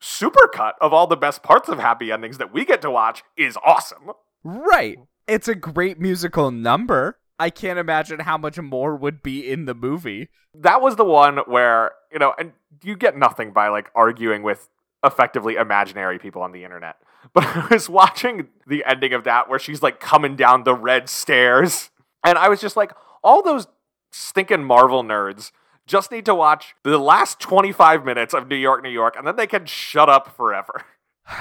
[0.00, 3.56] supercut of all the best parts of Happy Endings that we get to watch is
[3.64, 4.10] awesome.
[4.42, 4.98] Right.
[5.28, 7.18] It's a great musical number.
[7.38, 10.28] I can't imagine how much more would be in the movie.
[10.54, 14.68] That was the one where, you know, and you get nothing by like arguing with
[15.04, 16.96] effectively imaginary people on the internet.
[17.34, 21.08] But I was watching the ending of that where she's like coming down the red
[21.08, 21.90] stairs.
[22.24, 22.92] And I was just like,
[23.22, 23.68] all those
[24.10, 25.52] stinking Marvel nerds
[25.86, 29.36] just need to watch the last 25 minutes of New York, New York, and then
[29.36, 30.82] they can shut up forever.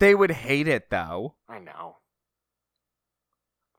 [0.00, 1.34] They would hate it though.
[1.48, 1.96] I know.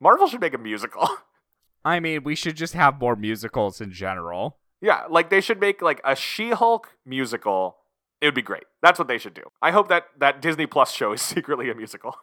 [0.06, 1.08] Marvel should make a musical.
[1.84, 4.58] I mean, we should just have more musicals in general.
[4.80, 7.78] Yeah, like they should make like a She-Hulk musical.
[8.20, 8.62] It would be great.
[8.80, 9.42] That's what they should do.
[9.60, 12.14] I hope that that Disney Plus show is secretly a musical.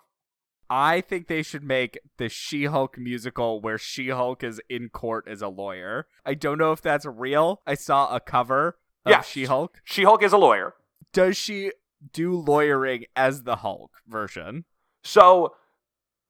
[0.70, 5.28] I think they should make the She Hulk musical where She Hulk is in court
[5.28, 6.08] as a lawyer.
[6.26, 7.62] I don't know if that's real.
[7.68, 9.22] I saw a cover of Yeah.
[9.24, 9.82] She Hulk.
[9.84, 10.74] She-Hulk is a lawyer.
[11.12, 11.74] Does she
[12.14, 14.64] do lawyering as the Hulk version?
[15.04, 15.56] So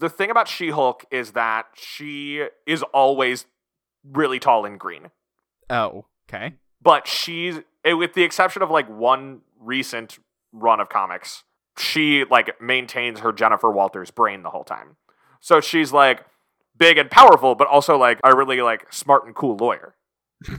[0.04, 3.46] the thing about She-Hulk is that she is always
[4.04, 5.12] really tall and green.
[5.70, 6.56] Oh, okay.
[6.82, 10.20] But she's eh, with the exception of like one recent
[10.52, 11.46] run of comics,
[11.78, 14.98] she like maintains her Jennifer Walters brain the whole time.
[15.40, 16.26] So she's like
[16.78, 19.96] big and powerful, but also like a really like smart and cool lawyer.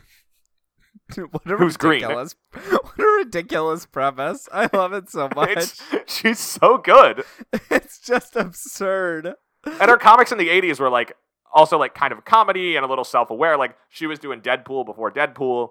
[1.31, 2.03] what a Who's green?
[2.03, 2.35] ridiculous
[2.69, 4.49] what a ridiculous premise.
[4.53, 5.51] I love it so much.
[5.57, 7.25] It's, she's so good.
[7.71, 9.35] it's just absurd.
[9.65, 11.17] And her comics in the 80s were like
[11.53, 13.57] also like kind of a comedy and a little self-aware.
[13.57, 15.71] Like she was doing Deadpool before Deadpool.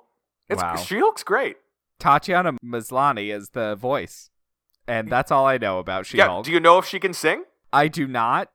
[0.50, 0.76] It's Wow.
[0.78, 1.58] she looks great.
[2.00, 4.30] Tatiana Maslany is the voice.
[4.88, 7.44] And that's all I know about She yeah, do you know if she can sing?
[7.72, 8.50] I do not.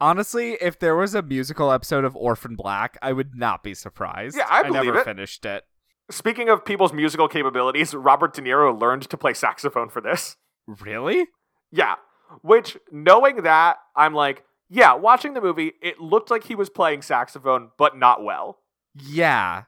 [0.00, 4.36] Honestly, if there was a musical episode of Orphan Black, I would not be surprised.
[4.36, 5.04] Yeah, I believe never it.
[5.04, 5.64] finished it.
[6.10, 10.36] Speaking of people's musical capabilities, Robert De Niro learned to play saxophone for this.
[10.66, 11.26] Really?
[11.70, 11.96] Yeah.
[12.42, 17.02] Which, knowing that, I'm like, yeah, watching the movie, it looked like he was playing
[17.02, 18.58] saxophone, but not well.
[18.94, 19.64] Yeah.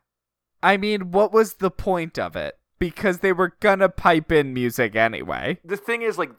[0.63, 2.59] I mean, what was the point of it?
[2.79, 5.59] Because they were gonna pipe in music anyway.
[5.65, 6.31] The thing is, like,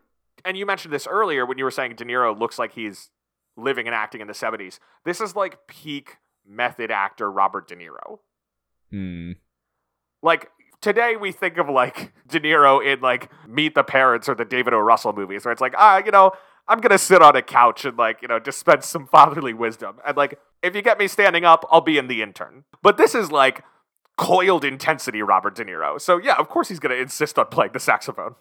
[0.44, 3.10] and you mentioned this earlier when you were saying De Niro looks like he's
[3.58, 4.80] living and acting in the 70s.
[5.06, 8.20] This is like peak method actor Robert De Niro.
[8.90, 9.34] Hmm.
[10.22, 10.50] Like,
[10.82, 14.74] today we think of like De Niro in like Meet the Parents or the David
[14.74, 14.80] O.
[14.80, 16.32] Russell movies, where it's like, ah, you know,
[16.68, 19.98] I'm gonna sit on a couch and like, you know, dispense some fatherly wisdom.
[20.06, 22.66] And like, if you get me standing up, I'll be in the intern.
[22.82, 23.64] But this is like
[24.18, 26.00] coiled intensity Robert De Niro.
[26.00, 28.36] So yeah, of course he's gonna insist on playing the saxophone.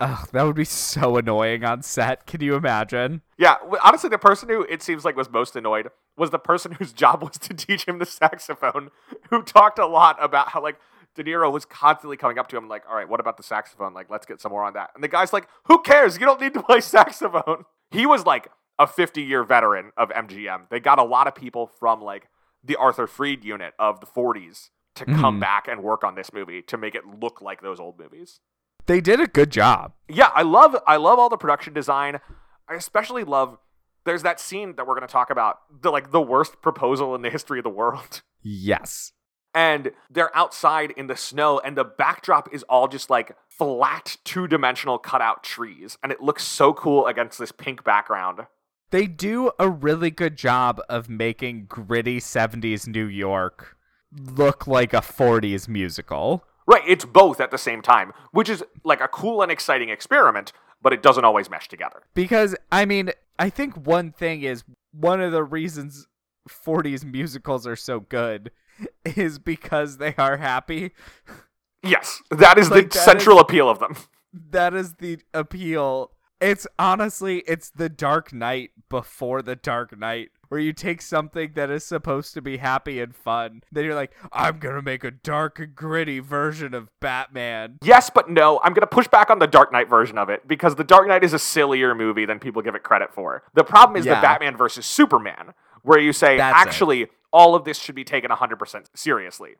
[0.00, 2.26] Ugh, that would be so annoying on set.
[2.26, 3.22] Can you imagine?
[3.38, 6.92] Yeah, honestly, the person who it seems like was most annoyed was the person whose
[6.92, 8.90] job was to teach him the saxophone,
[9.30, 10.76] who talked a lot about how like
[11.14, 13.94] De Niro was constantly coming up to him like, "All right, what about the saxophone?
[13.94, 16.18] Like, let's get some more on that." And the guy's like, "Who cares?
[16.18, 18.48] You don't need to play saxophone." He was like
[18.78, 20.68] a 50-year veteran of MGM.
[20.70, 22.28] They got a lot of people from like
[22.64, 25.40] the Arthur Freed unit of the 40s to come Mhm.
[25.40, 28.40] back and work on this movie to make it look like those old movies.
[28.86, 29.92] They did a good job.
[30.08, 32.20] Yeah, I love I love all the production design.
[32.68, 33.58] I especially love
[34.04, 37.22] there's that scene that we're going to talk about, the like the worst proposal in
[37.22, 38.22] the history of the world.
[38.46, 39.12] Yes.
[39.54, 44.98] And they're outside in the snow and the backdrop is all just like flat two-dimensional
[44.98, 48.46] cutout trees and it looks so cool against this pink background.
[48.90, 53.76] They do a really good job of making gritty 70s New York
[54.16, 56.44] look like a 40s musical.
[56.66, 60.52] Right, it's both at the same time, which is like a cool and exciting experiment,
[60.80, 62.02] but it doesn't always mesh together.
[62.14, 66.06] Because, I mean, I think one thing is one of the reasons
[66.48, 68.50] 40s musicals are so good
[69.04, 70.92] is because they are happy.
[71.82, 73.96] Yes, that is Like, the that central appeal of them.
[74.50, 76.10] That is the appeal.
[76.40, 81.70] It's honestly, it's the Dark Knight before the Dark Knight, where you take something that
[81.70, 85.58] is supposed to be happy and fun, then you're like, I'm gonna make a dark
[85.60, 87.78] and gritty version of Batman.
[87.82, 88.60] Yes, but no.
[88.62, 91.06] I'm going to push back on the Dark Knight version of it because the Dark
[91.06, 93.44] Knight is a sillier movie than people give it credit for.
[93.54, 94.16] The problem is Yeah.
[94.16, 95.54] the Batman versus Superman,
[95.84, 96.66] where you say, That's it.
[96.68, 99.52] actually, all of this should be taken 100% seriously.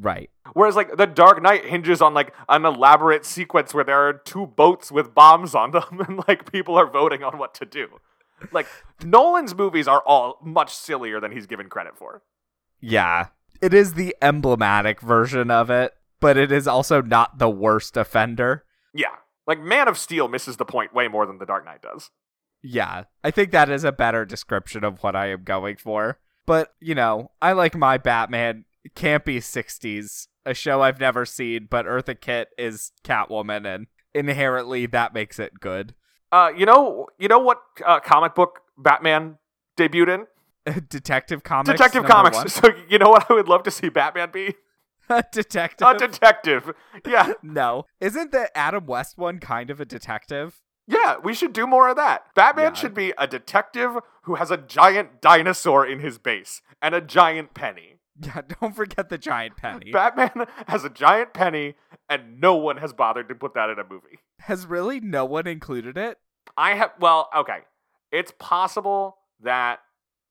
[0.00, 0.30] Right.
[0.52, 4.46] Whereas, like, the Dark Knight hinges on, like, an elaborate sequence where there are two
[4.46, 7.88] boats with bombs on them and, like, people are voting on what to do.
[8.52, 8.68] Like,
[9.02, 12.22] Nolan's movies are all much sillier than he's given credit for.
[12.80, 13.28] Yeah.
[13.60, 18.64] It is the emblematic version of it, but it is also not the worst offender.
[18.94, 19.16] Yeah.
[19.48, 22.10] Like, Man of Steel misses the point way more than the Dark Knight does.
[22.62, 26.18] Yeah, I think that is a better description of what I am going for.
[26.46, 28.64] But, you know, I like my Batman
[28.96, 35.12] campy 60s, a show I've never seen, but Eartha Kitt is Catwoman, and inherently that
[35.12, 35.94] makes it good.
[36.32, 39.38] Uh, you know, you know what uh, comic book Batman
[39.76, 40.08] debuted
[40.66, 40.82] in?
[40.88, 41.70] Detective Comics.
[41.70, 42.36] Detective Comics.
[42.36, 42.48] one.
[42.48, 44.54] So you know what I would love to see Batman be?
[45.10, 45.88] A detective.
[45.88, 46.70] A detective.
[47.06, 47.86] Yeah, no.
[47.98, 50.60] Isn't the Adam West one kind of a detective?
[50.88, 51.16] Yeah.
[51.22, 52.34] We should do more of that.
[52.34, 52.72] Batman Yeah.
[52.74, 57.54] should be a detective who has a giant dinosaur in his base and a giant
[57.54, 57.96] penny.
[58.20, 59.92] Yeah, don't forget the giant penny.
[59.92, 61.76] Batman has a giant penny,
[62.08, 64.18] and no one has bothered to put that in a movie.
[64.40, 66.18] Has really no one included it?
[66.56, 66.90] I have.
[66.98, 67.60] Well, okay.
[68.10, 69.80] It's possible that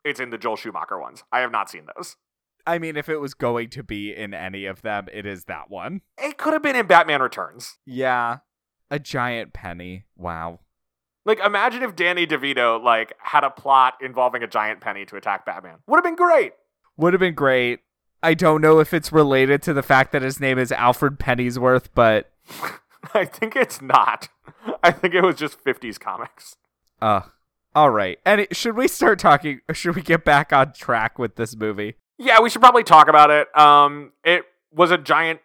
[0.03, 1.23] it's in the Joel Schumacher ones.
[1.31, 2.17] I have not seen those.
[2.65, 5.69] I mean, if it was going to be in any of them, it is that
[5.69, 6.01] one.
[6.17, 7.77] It could have been in Batman Returns.
[7.85, 8.39] Yeah.
[8.89, 10.05] A giant penny.
[10.15, 10.59] Wow.
[11.25, 15.45] Like, imagine if Danny DeVito like had a plot involving a giant penny to attack
[15.45, 15.79] Batman.
[15.87, 16.53] Would have been great.
[16.95, 17.81] Would have been great.
[18.23, 21.93] I don't know if it's related to the fact that his name is Alfred Pennyworth,
[21.93, 22.31] but
[23.13, 24.29] I think it's not.
[24.81, 26.55] I think it was just 50s comics.
[27.01, 27.21] uh
[27.75, 28.17] all right.
[28.25, 31.93] And it, should we start talking should we get back on track with this movie?
[32.17, 33.55] Yeah, we should probably talk about it.
[33.55, 35.41] Um, it was a giant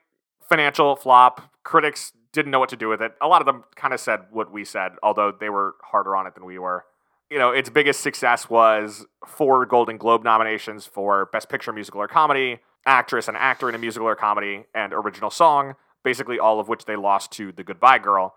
[0.49, 1.51] financial flop.
[1.63, 3.13] Critics didn't know what to do with it.
[3.21, 6.27] A lot of them kind of said what we said, although they were harder on
[6.27, 6.85] it than we were.
[7.31, 12.09] You know, its biggest success was four Golden Globe nominations for Best Picture, Musical, or
[12.09, 16.69] Comedy, Actress and Actor in a Musical or Comedy, and Original Song, basically all of
[16.69, 18.35] which they lost to The Goodbye Girl.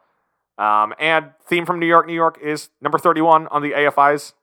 [0.58, 4.34] Um, and Theme from New York, New York is number 31 on the AFI's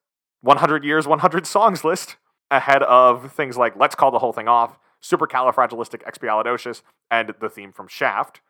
[0.43, 2.17] 100 Years, 100 Songs list,
[2.51, 7.89] ahead of things like Let's Call the Whole Thing Off, Supercalifragilisticexpialidocious, and the theme from
[7.89, 8.41] Shaft.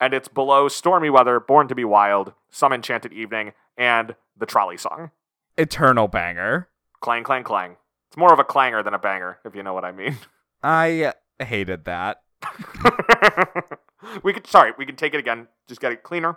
[0.00, 4.76] And it's below Stormy Weather, Born to Be Wild, Some Enchanted Evening, and the Trolley
[4.76, 5.10] Song.
[5.56, 6.68] Eternal banger.
[7.00, 7.76] Clang, clang, clang.
[8.08, 10.16] It's more of a clanger than a banger, if you know what I mean.
[10.62, 12.22] I hated that.
[14.22, 15.48] we could, sorry, we can take it again.
[15.66, 16.36] Just get it cleaner.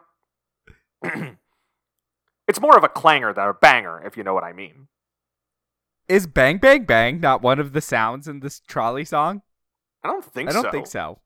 [2.48, 4.88] it's more of a clanger than a banger, if you know what I mean.
[6.08, 9.44] Is bang bang bang not one of the sounds in this trolley song?
[10.04, 10.58] I don't think so.
[10.58, 10.72] I don't so.
[10.72, 11.20] think so.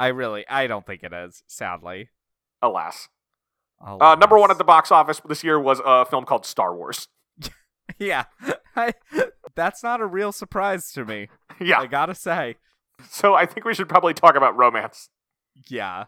[0.00, 2.10] I really I don't think it is, sadly.
[2.62, 3.08] Alas.
[3.82, 7.08] Uh, number one at the box office this year was a film called Star Wars.
[7.98, 8.24] Yeah.
[8.76, 8.94] I,
[9.56, 11.28] that's not a real surprise to me.
[11.60, 11.80] yeah.
[11.80, 12.54] I gotta say.
[13.10, 15.10] So I think we should probably talk about romance.
[15.68, 16.04] Yeah.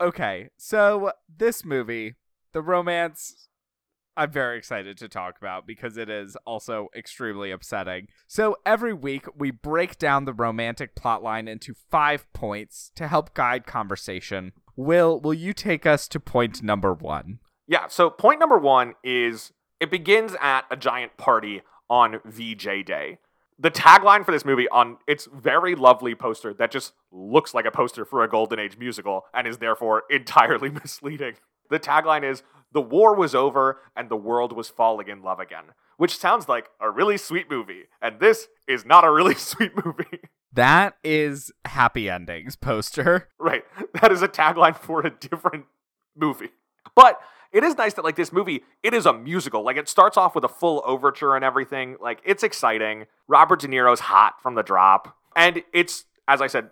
[0.00, 2.16] Okay, so this movie,
[2.52, 3.48] the romance,
[4.16, 8.08] I'm very excited to talk about because it is also extremely upsetting.
[8.26, 13.66] So every week, we break down the romantic plotline into five points to help guide
[13.66, 14.52] conversation.
[14.74, 17.40] Will, will you take us to point number one?
[17.68, 23.18] Yeah, so point number one is it begins at a giant party on VJ Day.
[23.58, 27.70] The tagline for this movie on its very lovely poster that just looks like a
[27.70, 31.34] poster for a Golden Age musical and is therefore entirely misleading.
[31.70, 35.64] The tagline is The war was over and the world was falling in love again,
[35.96, 40.20] which sounds like a really sweet movie, and this is not a really sweet movie.
[40.52, 43.28] That is happy endings poster.
[43.38, 43.64] Right.
[44.00, 45.66] That is a tagline for a different
[46.16, 46.50] movie.
[46.94, 47.20] But
[47.52, 49.62] it is nice that like this movie, it is a musical.
[49.62, 51.96] Like it starts off with a full overture and everything.
[52.00, 53.04] Like it's exciting.
[53.28, 55.16] Robert De Niro's hot from the drop.
[55.34, 56.70] And it's, as I said,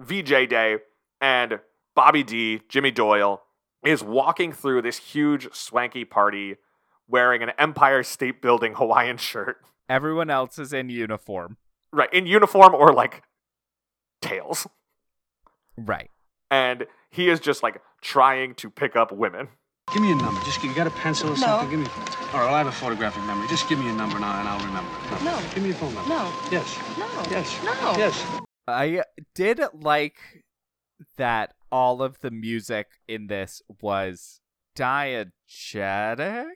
[0.00, 0.76] VJ Day
[1.20, 1.60] and
[1.94, 3.42] Bobby D, Jimmy Doyle,
[3.84, 6.56] is walking through this huge swanky party
[7.08, 9.58] wearing an Empire State Building Hawaiian shirt.
[9.88, 11.56] Everyone else is in uniform.
[11.92, 13.22] Right, in uniform or like
[14.22, 14.66] tails.
[15.76, 16.10] Right.
[16.50, 19.48] And he is just like trying to pick up women.
[19.92, 20.40] Give me a number.
[20.44, 21.36] Just you got a pencil or No.
[21.36, 21.70] something?
[21.70, 21.86] Give me.
[22.32, 23.48] All right, I have a photographic memory.
[23.48, 24.88] Just give me a number now, and I'll remember.
[25.16, 25.22] it.
[25.24, 25.36] No.
[25.52, 26.08] Give me a phone number.
[26.10, 26.32] No.
[26.52, 26.78] Yes.
[26.96, 27.06] No.
[27.28, 27.58] Yes.
[27.64, 27.94] No.
[27.98, 28.24] Yes.
[28.68, 29.02] I
[29.34, 30.18] did like
[31.16, 34.40] that all of the music in this was
[34.76, 36.46] diegetic.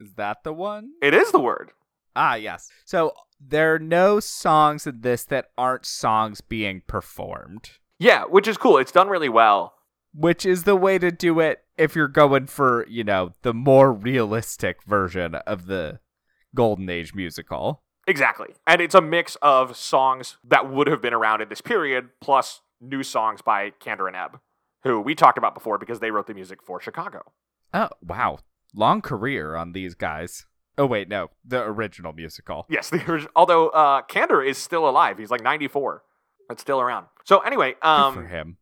[0.00, 0.90] Is that the one?
[1.00, 1.70] It is the word.
[2.16, 2.68] Ah, yes.
[2.84, 8.56] So there are no songs in this that aren't songs being performed, Yeah, which is
[8.58, 8.78] cool.
[8.78, 9.74] It's done really well.
[10.14, 13.90] which is the way to do it if you're going for, you know, the more
[13.92, 16.00] realistic version of the
[16.54, 17.82] Golden Age musical.
[18.06, 18.48] Exactly.
[18.66, 22.60] And it's a mix of songs that would have been around in this period, plus
[22.82, 24.40] new songs by Kander and Ebb,
[24.82, 27.32] who we talked about before because they wrote the music for Chicago.
[27.72, 28.38] Oh, wow.
[28.74, 30.46] Long career on these guys.
[30.76, 31.30] Oh, wait, no.
[31.44, 32.66] The original musical.
[32.68, 35.18] Yes, the orig- although uh, Kander is still alive.
[35.18, 36.02] He's like 94,
[36.48, 37.06] but still around.
[37.24, 38.56] So anyway, Good um, for him.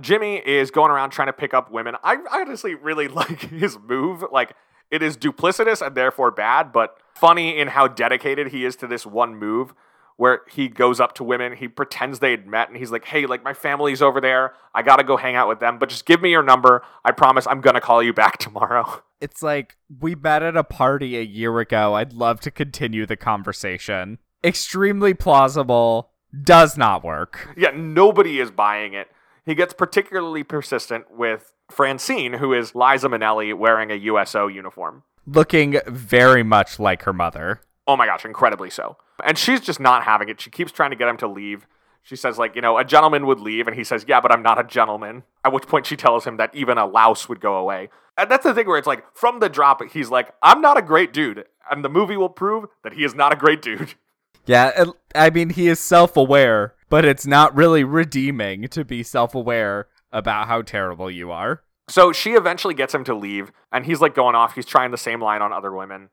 [0.00, 1.94] Jimmy is going around trying to pick up women.
[2.02, 4.24] I I honestly really like his move.
[4.32, 4.54] Like
[4.90, 9.06] it is duplicitous and therefore bad, but funny in how dedicated he is to this
[9.06, 9.72] one move
[10.16, 13.26] where he goes up to women, he pretends they had met and he's like, "Hey,
[13.26, 14.54] like my family's over there.
[14.74, 16.82] I got to go hang out with them, but just give me your number.
[17.04, 21.16] I promise I'm to call you back tomorrow." It's like we met at a party
[21.16, 21.94] a year ago.
[21.94, 24.18] I'd love to continue the conversation.
[24.42, 26.10] Extremely plausible.
[26.42, 27.54] Does not work.
[27.56, 29.08] yeah, nobody is buying it.
[29.46, 35.02] He gets particularly persistent with Francine, who is Liza Minnelli wearing a USO uniform.
[35.26, 37.60] Looking very much like her mother.
[37.86, 38.96] Oh my gosh, incredibly so.
[39.24, 40.40] And she's just not having it.
[40.40, 41.66] She keeps trying to get him to leave.
[42.02, 44.42] She says, like, you know, a gentleman would leave, and he says, yeah, but I'm
[44.42, 45.22] not a gentleman.
[45.42, 47.88] At which point she tells him that even a louse would go away.
[48.18, 50.82] And that's the thing where it's like, from the drop, he's like, I'm not a
[50.82, 51.44] great dude.
[51.70, 53.94] And the movie will prove that he is not a great dude.
[54.46, 59.34] Yeah, I mean, he is self aware, but it's not really redeeming to be self
[59.34, 61.62] aware about how terrible you are.
[61.88, 64.54] So she eventually gets him to leave, and he's like going off.
[64.54, 66.10] He's trying the same line on other women.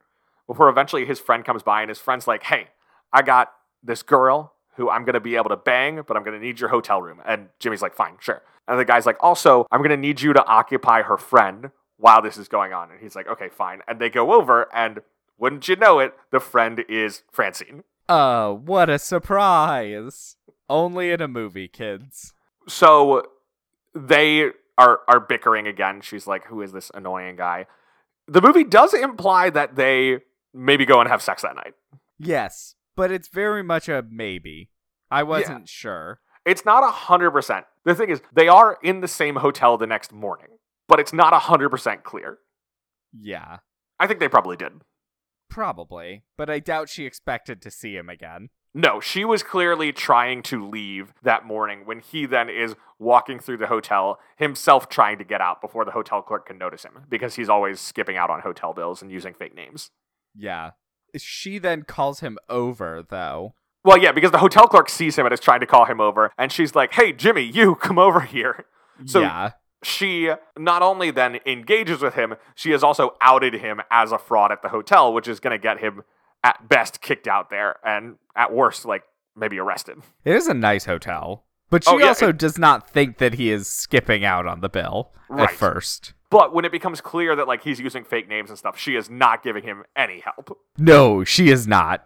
[0.52, 2.68] Before eventually his friend comes by, and his friend's like, Hey,
[3.14, 6.38] I got this girl who I'm going to be able to bang, but I'm going
[6.38, 7.22] to need your hotel room.
[7.26, 8.42] And Jimmy's like, Fine, sure.
[8.68, 12.22] And the guy's like, Also, I'm going to need you to occupy her friend while
[12.22, 12.92] this is going on.
[12.92, 13.80] And he's like, Okay, fine.
[13.88, 15.00] And they go over, and
[15.38, 17.86] wouldn't you know it, the friend is Francine.
[18.10, 20.36] Oh, what a surprise!
[20.70, 22.34] Only in a movie, kids.
[22.68, 23.24] So
[23.96, 26.02] they are are bickering again.
[26.02, 27.68] She's like, "Who is this annoying guy?"
[28.28, 30.20] The movie does imply that they
[30.54, 31.74] maybe go and have sex that night.
[32.20, 34.70] Yes, but it's very much a maybe.
[35.10, 36.20] I wasn't sure.
[36.46, 37.66] It's not a hundred percent.
[37.86, 41.34] The thing is, they are in the same hotel the next morning, but it's not
[41.34, 42.38] a hundred percent clear.
[43.20, 43.58] Yeah,
[44.00, 44.74] I think they probably did.
[45.50, 48.50] probably, but I doubt she expected to see him again.
[48.74, 53.58] No, she was clearly trying to leave that morning when he then is walking through
[53.58, 57.36] the hotel, himself trying to get out before the hotel clerk can notice him because
[57.36, 59.92] he's always skipping out on hotel bills and using fake names.
[60.36, 60.72] Yeah.
[61.18, 63.56] She then calls him over, though.
[63.84, 66.32] Well, yeah, because the hotel clerk sees him and is trying to call him over,
[66.38, 68.66] and she's like, "Hey, Jimmy, you come over here."
[69.06, 69.52] So yeah.
[69.84, 74.52] she not only then engages with him, she has also outed him as a fraud
[74.52, 76.04] at the hotel, which is going to get him
[76.44, 79.04] at best kicked out there, and at worst, like
[79.36, 79.98] maybe arrested.
[80.24, 81.46] It is a nice hotel.
[81.72, 84.46] But oh, she Oh, yeah, also it- does not think that he is skipping out
[84.46, 85.50] on the bill Right.
[85.50, 86.14] at first.
[86.30, 89.10] But when it becomes clear that like he's using fake names and stuff, she is
[89.10, 90.56] not giving him any help.
[90.78, 92.06] No, she is not.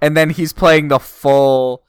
[0.00, 1.82] And then he's playing the full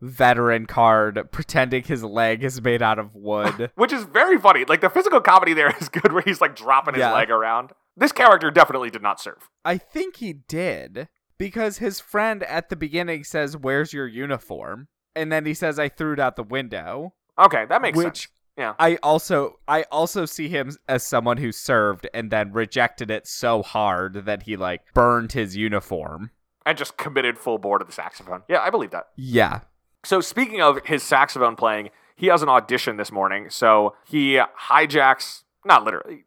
[0.00, 3.70] veteran card, pretending his leg is made out of wood.
[3.76, 4.64] Which is very funny.
[4.64, 7.14] Like the physical comedy there is good where he's like dropping his Yeah.
[7.14, 7.70] leg around.
[7.96, 9.48] This character definitely did not serve.
[9.64, 15.32] I think he did because his friend at the beginning says, "Where's your uniform?" And
[15.32, 18.28] then he says, "I threw it out the window." Okay, that makes Which sense.
[18.56, 18.74] Yeah.
[18.78, 23.62] I also I also see him as someone who served and then rejected it so
[23.62, 26.30] hard that he like burned his uniform.
[26.64, 28.42] And just committed full bore to the saxophone.
[28.48, 29.08] Yeah, I believe that.
[29.16, 29.60] Yeah.
[30.04, 33.50] So speaking of his saxophone playing, he has an audition this morning.
[33.50, 36.24] So he hijacks, not literally.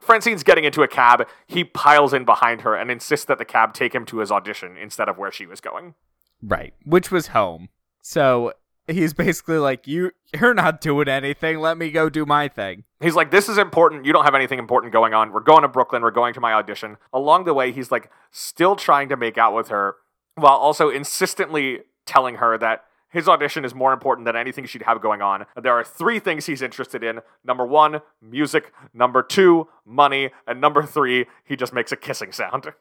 [0.00, 1.26] Francine's getting into a cab.
[1.46, 4.76] He piles in behind her and insists that the cab take him to his audition
[4.76, 5.94] instead of where she was going.
[6.42, 6.74] Right.
[6.84, 7.70] Which was home.
[8.06, 8.52] So
[8.86, 11.58] he's basically like, "You, you're not doing anything.
[11.58, 14.06] Let me go do my thing." He's like, This is important.
[14.06, 15.32] You don't have anything important going on.
[15.32, 16.02] We're going to Brooklyn.
[16.02, 16.96] We're going to my audition.
[17.12, 19.96] Along the way, he's like, still trying to make out with her
[20.36, 25.00] while also insistently telling her that his audition is more important than anything she'd have
[25.00, 25.44] going on.
[25.62, 28.72] There are three things he's interested in number one, music.
[28.92, 30.30] Number two, money.
[30.46, 32.72] And number three, he just makes a kissing sound.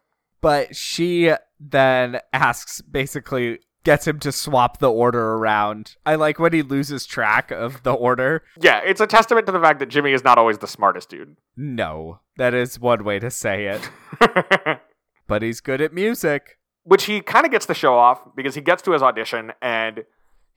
[0.42, 5.96] But she then asks, basically, gets him to swap the order around.
[6.06, 8.44] I like when he loses track of the order.
[8.60, 11.38] Yeah, it's a testament to the fact that Jimmy is not always the smartest dude.
[11.56, 13.90] No, that is one way to say it.
[15.28, 16.58] but he's good at music.
[16.84, 20.04] Which he kind of gets to show off because he gets to his audition and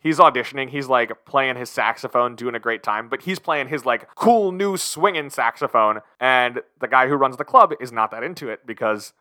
[0.00, 0.70] he's auditioning.
[0.70, 4.52] He's like playing his saxophone, doing a great time, but he's playing his like cool
[4.52, 6.00] new swinging saxophone.
[6.20, 9.12] And the guy who runs the club is not that into it because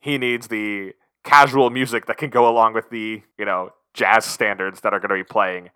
[0.00, 0.92] he needs the
[1.26, 5.10] casual music that can go along with the, you know, jazz standards that are going
[5.10, 5.70] to be playing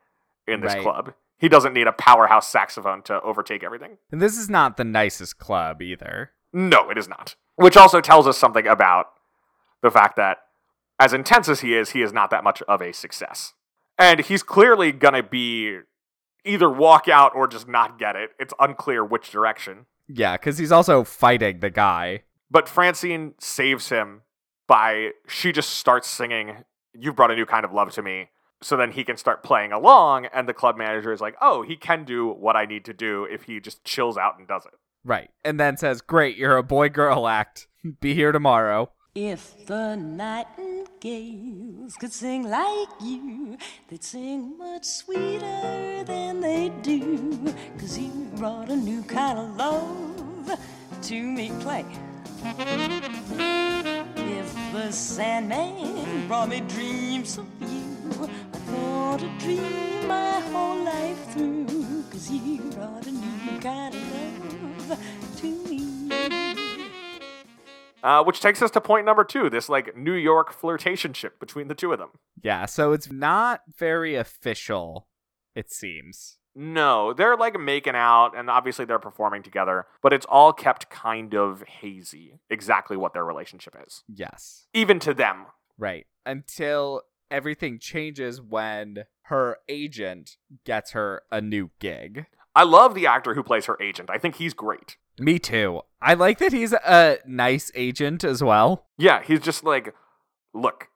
[0.47, 0.83] in this Right.
[0.83, 1.15] club.
[1.39, 3.99] He doesn't need a powerhouse saxophone to overtake everything.
[4.13, 6.33] And this is not the nicest club either.
[6.53, 7.35] No, it is not.
[7.57, 9.07] Which also tells us something about
[9.83, 10.39] the fact that,
[10.99, 13.55] as intense as he is, he is not that much of a success.
[13.99, 15.79] And he's clearly going to be
[16.45, 18.31] either walk out or just not get it.
[18.39, 19.87] It's unclear which direction.
[20.09, 22.23] Yeah, because he's also fighting the guy.
[22.51, 24.23] But Francine saves him
[24.71, 26.65] by she just starts singing,
[26.95, 28.29] You've brought a new kind of love to me.
[28.63, 31.75] So then he can start playing along, and the club manager is like, Oh, he
[31.77, 34.75] can do what I need to do if he just chills out and does it.
[35.05, 35.31] Right.
[35.45, 37.67] And then says, Great, you're a boy girl act.
[38.01, 38.93] Be here tomorrow.
[39.13, 43.59] If the nightingales could sing like you,
[43.89, 47.53] they'd sing much sweeter than they do.
[47.77, 50.57] Cause you brought a new kind of love
[51.03, 51.51] to me.
[51.61, 51.85] Play.
[54.71, 61.33] If the Sandman brought me dreams of you, I thought a dream my whole life
[61.33, 61.67] through.
[62.13, 66.13] Cause you brought a new kind of love to me.
[68.05, 71.75] Uh, which takes us to point number two this like New York flirtationship between the
[71.75, 72.11] two of them.
[72.41, 75.09] Yeah, so it's not very official,
[75.57, 76.39] it seems.
[76.55, 81.35] No, they're like making out, and obviously they're performing together, but it's all kept kind
[81.35, 84.67] of hazy exactly what their relationship is, Yes.
[84.75, 85.47] even to them.
[85.79, 86.07] Right.
[86.27, 92.27] Until everything changes when her agent gets her a new gig.
[92.55, 94.11] I love the actor who plays her agent.
[94.11, 94.97] I think he's great.
[95.21, 95.83] Me too.
[96.03, 98.87] I like that he's a nice agent as well.
[98.99, 99.95] Yeah, he's just like,
[100.53, 100.89] look,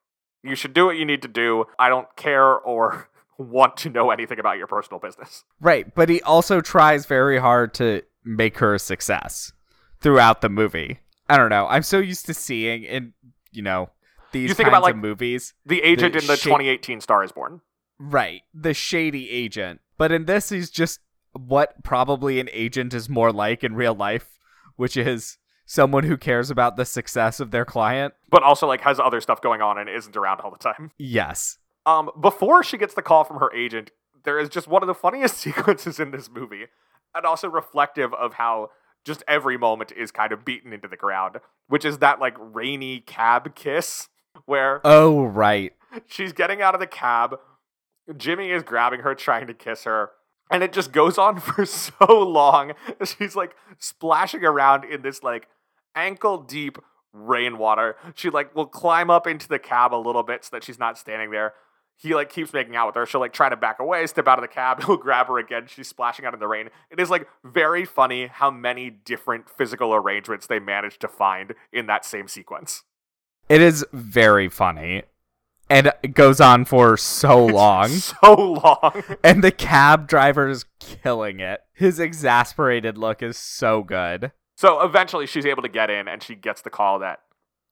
[0.43, 1.67] you should do what you need to do.
[1.79, 5.45] I don't care or want to know anything about your personal business.
[5.61, 9.53] Right, but he also tries very hard to make her a success
[10.01, 11.01] throughout the movie.
[11.28, 11.66] I don't know.
[11.66, 13.12] I'm so used to seeing in,
[13.53, 13.91] you know,
[14.32, 15.55] these You think kinds about, like, of movies.
[15.64, 17.61] The agent The in the shape- 2018 Star is Born.
[17.99, 19.80] Right, the shady agent.
[19.97, 21.01] But in this, he's just
[21.32, 24.39] what probably an agent is more like in real life,
[24.76, 28.12] which is someone who cares about the success of their client.
[28.30, 30.91] But also like has other stuff going on and isn't around all the time.
[30.99, 31.59] Yes.
[31.87, 33.91] Um, before she gets the call from her agent,
[34.24, 36.66] there is just one of the funniest sequences in this movie,
[37.14, 38.70] and also reflective of how
[39.05, 41.37] just every moment is kind of beaten into the ground,
[41.68, 44.09] which is that like rainy cab kiss
[44.47, 45.72] where Oh, right.
[46.07, 47.39] she's getting out of the cab,
[48.16, 50.11] Jimmy is grabbing her, trying to kiss her,
[50.51, 52.72] and it just goes on for so long.
[53.05, 55.49] She's like splashing around in this like
[55.95, 56.78] ankle deep
[57.12, 57.97] rainwater.
[58.14, 60.99] She like will climb up into the cab a little bit so that she's not
[60.99, 61.53] standing there.
[61.97, 63.07] He like keeps making out with her.
[63.07, 64.82] She'll like try to back away, step out of the cab.
[64.86, 65.66] He'll grab her again.
[65.68, 66.70] She's splashing out in the rain.
[66.90, 71.86] It is like very funny how many different physical arrangements they managed to find in
[71.86, 72.82] that same sequence.
[73.49, 75.03] It is very funny.
[75.70, 77.88] And it goes on for so long.
[77.88, 79.03] So long.
[79.24, 81.61] and the cab driver is killing it.
[81.72, 84.32] His exasperated look is so good.
[84.57, 87.20] So eventually she's able to get in and she gets the call that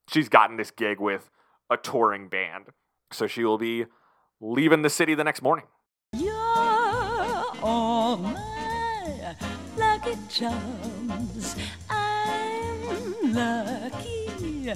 [0.09, 1.31] she's gotten this gig with
[1.71, 2.67] a touring band.
[3.13, 3.87] So she will be
[4.43, 5.65] leaving the city the next morning.
[6.13, 6.35] You're
[7.63, 9.37] all my
[9.79, 11.57] lucky charms.
[11.89, 14.73] I'm lucky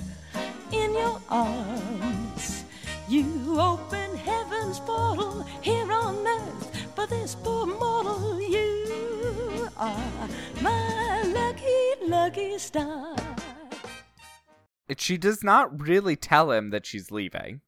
[0.73, 2.65] in your arms.
[3.09, 8.41] You open heaven's portal here on earth for this poor mortal.
[8.41, 10.29] You are
[10.61, 13.17] my lucky, lucky star.
[14.97, 17.61] She does not really tell him that she's leaving.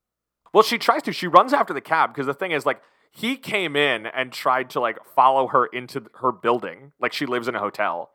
[0.53, 1.13] Well, she tries to.
[1.13, 2.81] She runs after the cab because the thing is, like,
[3.11, 6.93] he came in and tried to like follow her into her building.
[7.01, 8.11] Like she lives in a hotel.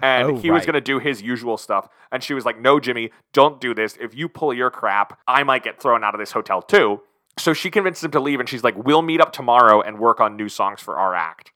[0.00, 1.88] And Oh, he was going to do his usual stuff.
[2.12, 3.96] And she was like, No, Jimmy, don't do this.
[4.00, 7.00] If you pull your crap, I might get thrown out of this hotel too.
[7.38, 10.20] So she convinces him to leave, and she's like, "We'll meet up tomorrow and work
[10.20, 11.52] on new songs for our act."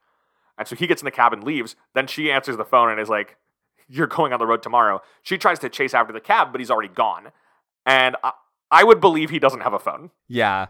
[0.58, 1.74] And so he gets in the cab and leaves.
[1.94, 3.36] Then she answers the phone and is like,
[3.88, 6.70] "You're going on the road tomorrow." She tries to chase after the cab, but he's
[6.70, 7.30] already gone.
[7.86, 8.32] And I,
[8.70, 10.10] I would believe he doesn't have a phone.
[10.28, 10.66] Yeah.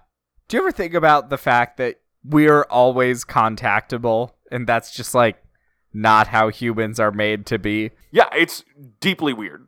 [0.49, 5.43] Do you ever think about the fact that we're always contactable and that's just like
[5.93, 7.91] not how humans are made to be?
[8.11, 8.65] Yeah, it's
[9.01, 9.67] deeply weird.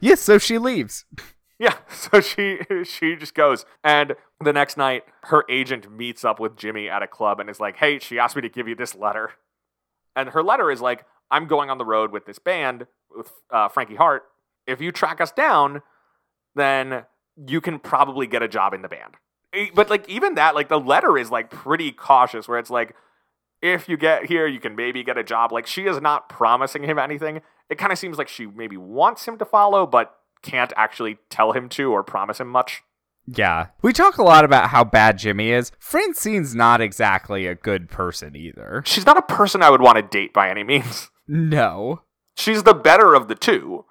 [0.00, 1.04] Yes, so she leaves.
[1.58, 6.56] Yeah, so she she just goes, and the next night, her agent meets up with
[6.56, 8.96] Jimmy at a club and is like, "Hey, she asked me to give you this
[8.96, 9.34] letter,"
[10.16, 13.68] and her letter is like, "I'm going on the road with this band with uh,
[13.68, 14.24] Frankie Harte.
[14.66, 15.82] If you track us down,
[16.56, 17.04] then
[17.36, 19.14] you can probably get a job in the band."
[19.74, 22.94] But like even that, like the letter is like pretty cautious, where it's like,
[23.60, 25.52] if you get here, you can maybe get a job.
[25.52, 27.42] Like she is not promising him anything.
[27.68, 31.52] It kind of seems like she maybe wants him to follow, but can't actually tell
[31.52, 32.82] him to or promise him much.
[33.26, 33.68] Yeah.
[33.82, 35.70] We talk a lot about how bad Jimmy is.
[35.78, 38.82] Francine's not exactly a good person either.
[38.84, 41.08] She's not a person I would want to date by any means.
[41.28, 42.02] No.
[42.36, 43.84] She's the better of the two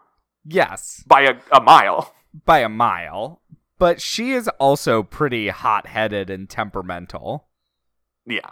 [0.45, 2.13] Yes, by a, a mile.
[2.45, 3.41] By a mile.
[3.77, 7.47] But she is also pretty hot headed and temperamental.
[8.25, 8.51] Yeah.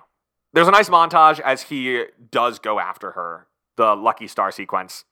[0.53, 5.05] There's a nice montage as he does go after her, the lucky star sequence.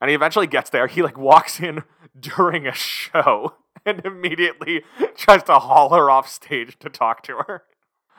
[0.00, 0.86] And he eventually gets there.
[0.86, 1.84] He like walks in
[2.20, 3.54] during a show
[3.86, 4.82] and immediately
[5.16, 7.62] tries to haul her off stage to talk to her.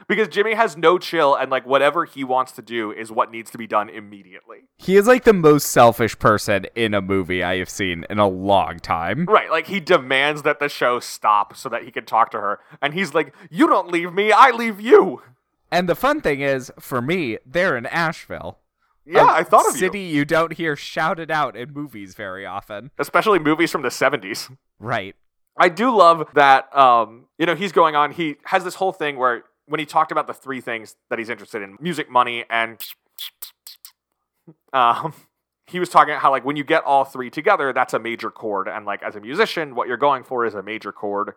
[0.07, 3.51] Because Jimmy has no chill and like whatever he wants to do is what needs
[3.51, 4.59] to be done immediately.
[4.77, 8.27] He is like the most selfish person in a movie I have seen in a
[8.27, 9.25] long time.
[9.25, 12.59] Right, like he demands that the show stop so that he can talk to her.
[12.81, 15.21] And he's like, You don't leave me, I leave you.
[15.71, 18.59] And the fun thing is, for me, they're in Asheville.
[19.05, 20.17] Yeah, I thought of city you.
[20.17, 22.91] you don't hear shouted out in movies very often.
[22.97, 24.55] Especially movies from the 70s.
[24.79, 25.15] Right.
[25.57, 29.17] I do love that um, you know, he's going on, he has this whole thing
[29.17, 32.80] where when he talked about the three things that he's interested in, music, money, and
[34.74, 35.14] um
[35.68, 38.30] he was talking about how like when you get all three together, that's a major
[38.30, 38.68] chord.
[38.68, 41.34] And like as a musician, what you're going for is a major chord.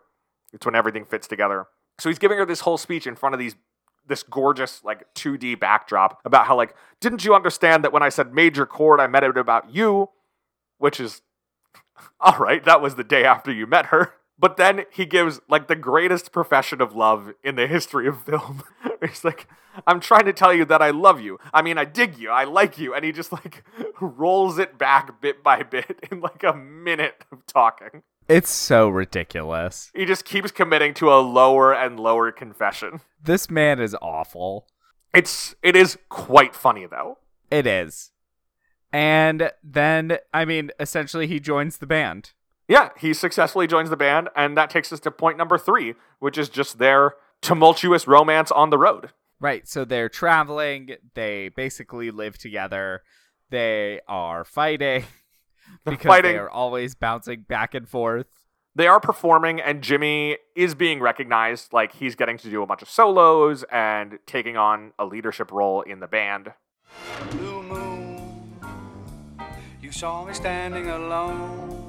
[0.53, 1.67] It's when everything fits together.
[1.99, 3.55] So he's giving her this whole speech in front of these
[4.05, 8.33] this gorgeous like 2D backdrop about how like didn't you understand that when I said
[8.33, 10.09] major chord I meant it about you,
[10.77, 11.21] which is
[12.19, 14.13] all right, that was the day after you met her.
[14.39, 18.63] But then he gives like the greatest profession of love in the history of film.
[19.01, 19.47] He's like,
[19.85, 21.39] I'm trying to tell you that I love you.
[21.53, 22.29] I mean, I dig you.
[22.29, 22.93] I like you.
[22.93, 23.63] And he just like
[24.01, 28.03] rolls it back bit by bit in like a minute of talking.
[28.27, 29.89] It's so ridiculous.
[29.95, 33.01] He just keeps committing to a lower and lower confession.
[33.23, 34.67] This man is awful.
[35.13, 37.19] It's it is quite funny though.
[37.49, 38.11] It is.
[38.91, 42.31] And then, I mean, essentially, he joins the band.
[42.67, 46.37] Yeah, he successfully joins the band, and that takes us to point number three, which
[46.37, 49.11] is just their tumultuous romance on the road.
[49.39, 49.67] Right.
[49.67, 50.95] So they're traveling.
[51.13, 53.03] They basically live together.
[53.49, 55.05] They are fighting
[55.85, 56.31] They're because fighting.
[56.33, 58.27] they are always bouncing back and forth.
[58.75, 61.71] They are performing, and Jimmy is being recognized.
[61.73, 65.81] Like he's getting to do a bunch of solos and taking on a leadership role
[65.81, 66.53] in the band.
[67.31, 68.59] Blue moon,
[69.81, 71.86] you saw me standing alone,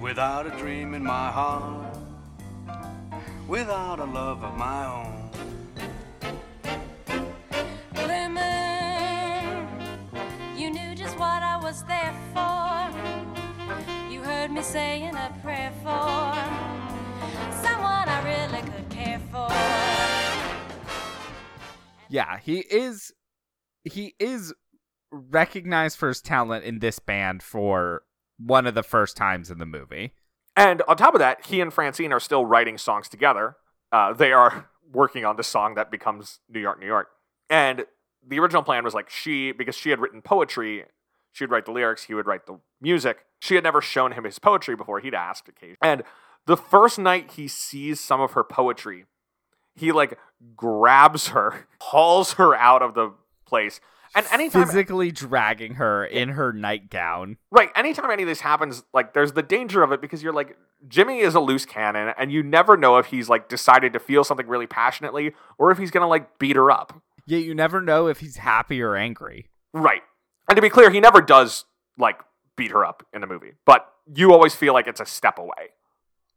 [0.00, 1.96] without a dream in my heart,
[3.46, 5.30] without a love of my own.
[7.94, 9.68] Lemon,
[10.56, 12.90] you knew just what I was there for.
[14.10, 16.34] You heard me saying a prayer for
[17.62, 19.50] someone I really could care for.
[22.08, 23.12] Yeah, he is.
[23.84, 24.52] He is
[25.10, 28.02] recognized for his talent in this band for
[28.44, 30.12] one of the first times in the movie.
[30.56, 33.56] And on top of that, he and Francine are still writing songs together.
[33.92, 37.08] Uh, they are working on the song that becomes New York, New York.
[37.48, 37.84] And
[38.26, 40.84] the original plan was like she, because she had written poetry,
[41.32, 43.24] she would write the lyrics, he would write the music.
[43.40, 45.00] She had never shown him his poetry before.
[45.00, 45.78] He'd asked occasionally.
[45.80, 46.02] And
[46.46, 49.06] the first night he sees some of her poetry,
[49.74, 50.18] he like
[50.56, 53.12] grabs her, hauls her out of the
[53.46, 53.80] place.
[54.14, 57.36] And anytime Physically dragging her in her nightgown.
[57.50, 57.70] Right.
[57.76, 60.56] Anytime any of this happens, like there's the danger of it because you're like,
[60.88, 64.24] Jimmy is a loose cannon, and you never know if he's like decided to feel
[64.24, 67.02] something really passionately or if he's gonna like beat her up.
[67.26, 69.46] Yet you never know if he's happy or angry.
[69.72, 70.02] Right.
[70.48, 71.64] And to be clear, he never does
[71.96, 72.20] like
[72.56, 75.74] beat her up in the movie, but you always feel like it's a step away.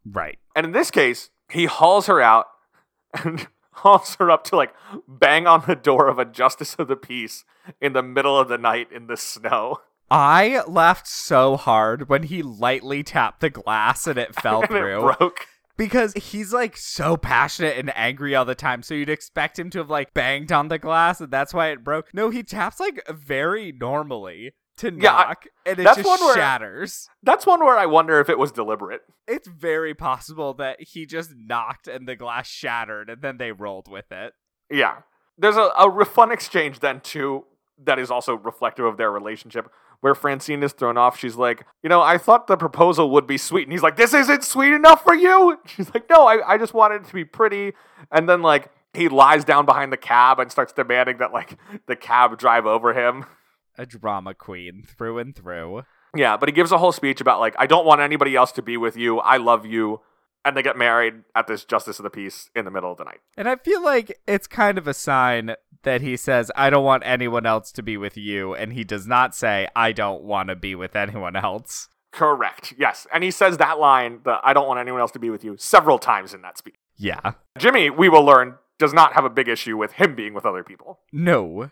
[0.05, 0.37] Right.
[0.55, 2.47] And in this case, he hauls her out
[3.23, 4.73] and hauls her up to like
[5.07, 7.43] bang on the door of a justice of the peace
[7.81, 9.81] in the middle of the night in the snow.
[10.11, 15.09] I laughed so hard when he lightly tapped the glass and it fell and through.
[15.09, 15.47] it broke.
[15.75, 18.83] because he's like so passionate and angry all the time.
[18.83, 21.83] So you'd expect him to have like banged on the glass and that's why it
[21.83, 22.13] broke.
[22.13, 26.19] No, he taps like very normally to Yeah, I- knock and it that's just one
[26.21, 27.07] where- shatters.
[27.21, 29.01] That's one where I wonder if it was deliberate.
[29.27, 33.89] It's very possible that he just knocked and the glass shattered and then they rolled
[33.89, 34.33] with it.
[34.71, 34.97] Yeah.
[35.37, 37.45] There's a, a re- fun exchange then, too,
[37.83, 39.67] that is also reflective of their relationship,
[40.01, 41.17] where Francine is thrown off.
[41.17, 43.63] She's like, You know, I thought the proposal would be sweet.
[43.63, 45.57] And he's like, This isn't sweet enough for you.
[45.65, 47.73] She's like, No, I, I just wanted it to be pretty.
[48.11, 51.57] And then, like, he lies down behind the cab and starts demanding that, like,
[51.87, 53.25] the cab drive over him.
[53.77, 55.83] A drama queen through and through.
[56.15, 58.61] Yeah, but he gives a whole speech about, like, I don't want anybody else to
[58.61, 59.19] be with you.
[59.19, 60.01] I love you.
[60.45, 63.05] And they get married at this Justice of the Peace in the middle of the
[63.05, 63.21] night.
[63.37, 67.03] And I feel like it's kind of a sign that he says, I don't want
[67.05, 68.53] anyone else to be with you.
[68.53, 71.87] And he does not say, I don't want to be with anyone else.
[72.11, 72.73] Correct.
[72.77, 73.07] Yes.
[73.11, 75.55] And he says that line, the I don't want anyone else to be with you,
[75.57, 76.75] several times in that speech.
[76.97, 77.31] Yeah.
[77.57, 80.63] Jimmy, we will learn, does not have a big issue with him being with other
[80.63, 80.99] people.
[81.11, 81.71] No.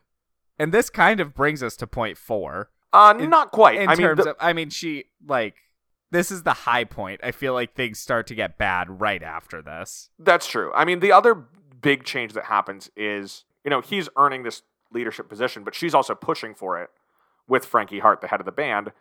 [0.62, 2.70] And this kind of brings us to point four.
[2.94, 3.80] Uh, In- not quite.
[3.82, 5.56] In I mean, terms the- of, I mean, she, like,
[6.12, 7.20] this is the high point.
[7.24, 10.10] I feel like things start to get bad right after this.
[10.20, 10.72] that's true.
[10.76, 11.34] I mean, the other
[11.82, 14.62] big change that happens is, you know, he's earning this
[14.94, 16.90] leadership position, but she's also pushing for it
[17.48, 18.92] with Frankie Harte, the head of the band.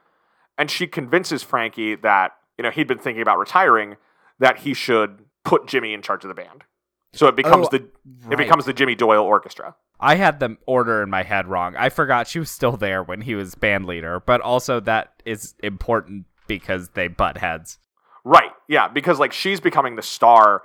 [0.56, 3.96] And she convinces Frankie that, you know, he'd been thinking about retiring,
[4.38, 6.64] that he should put Jimmy in charge of the band.
[7.12, 7.88] So it becomes Oh, the
[8.30, 9.74] it becomes the Jimmy Doyle Orchestra.
[10.01, 11.76] I had the order in my head wrong.
[11.76, 15.55] I forgot she was still there when he was band leader, but also that is
[15.62, 17.78] important because they butt heads.
[18.24, 18.51] Right.
[18.68, 20.62] Yeah, because like she's becoming the star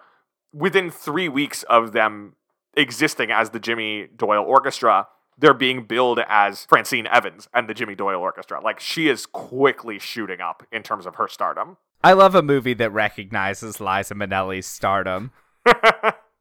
[0.54, 2.34] within 3 weeks of them
[2.76, 5.08] existing as the Jimmy Doyle Orchestra.
[5.38, 8.62] They're being billed as Francine Evans and the Jimmy Doyle Orchestra.
[8.62, 11.78] Like she is quickly shooting up in terms of her stardom.
[12.04, 15.32] I love a movie that recognizes Liza Minnelli's stardom.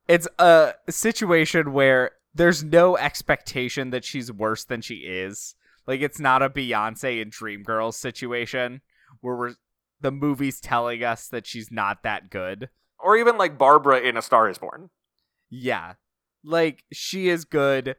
[0.07, 5.55] It's a situation where there's no expectation that she's worse than she is.
[5.87, 8.81] Like it's not a Beyonce and Dreamgirls situation
[9.21, 9.55] where we're
[10.01, 12.69] the movie's telling us that she's not that good.
[12.99, 14.91] or even like Barbra in A Star is Born.
[15.51, 15.95] Yeah.
[16.43, 17.97] Like she is good.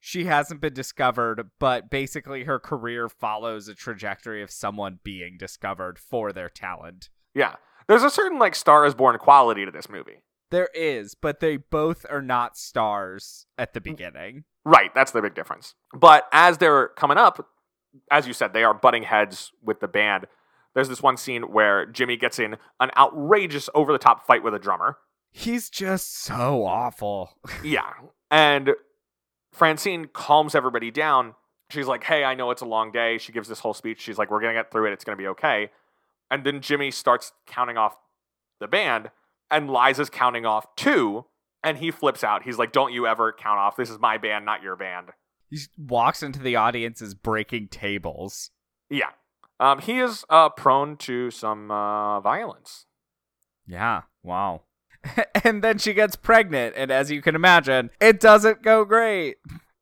[0.00, 5.98] She hasn't been discovered, but basically her career follows a trajectory of someone being discovered
[5.98, 7.08] for their talent.
[7.34, 7.56] Yeah.
[7.88, 10.22] There's a certain like Star is Born quality to this movie.
[10.50, 13.90] There is, but they both are not stars at the hmm.
[13.90, 14.44] beginning.
[14.64, 15.74] Right, that's the big difference.
[15.92, 17.48] But as they're coming up,
[18.10, 20.26] as you said, they are butting heads with the band.
[20.74, 24.54] There's this one scene where Jimmy gets in an outrageous over the top fight with
[24.54, 24.98] a drummer.
[25.30, 27.30] He's just so awful.
[27.62, 27.92] Yeah.
[28.30, 28.72] And
[29.52, 31.34] Francine calms everybody down.
[31.70, 33.18] She's like, hey, I know it's a long day.
[33.18, 34.00] She gives this whole speech.
[34.00, 34.92] She's like, we're going to get through it.
[34.92, 35.70] It's going to be okay.
[36.30, 37.96] And then Jimmy starts counting off
[38.60, 39.10] the band,
[39.50, 41.26] and Liza's counting off two,
[41.62, 42.44] And he flips out.
[42.44, 43.76] He's like, don't you ever count off.
[43.76, 45.08] This is my band, not your band.
[45.50, 48.50] He walks into the audience is breaking tables.
[48.90, 49.10] Yeah.
[49.58, 52.86] Um, he is uh, prone to some uh, violence.
[53.66, 54.62] Yeah, wow.
[55.44, 59.36] and then she gets pregnant, and as you can imagine, it doesn't go great.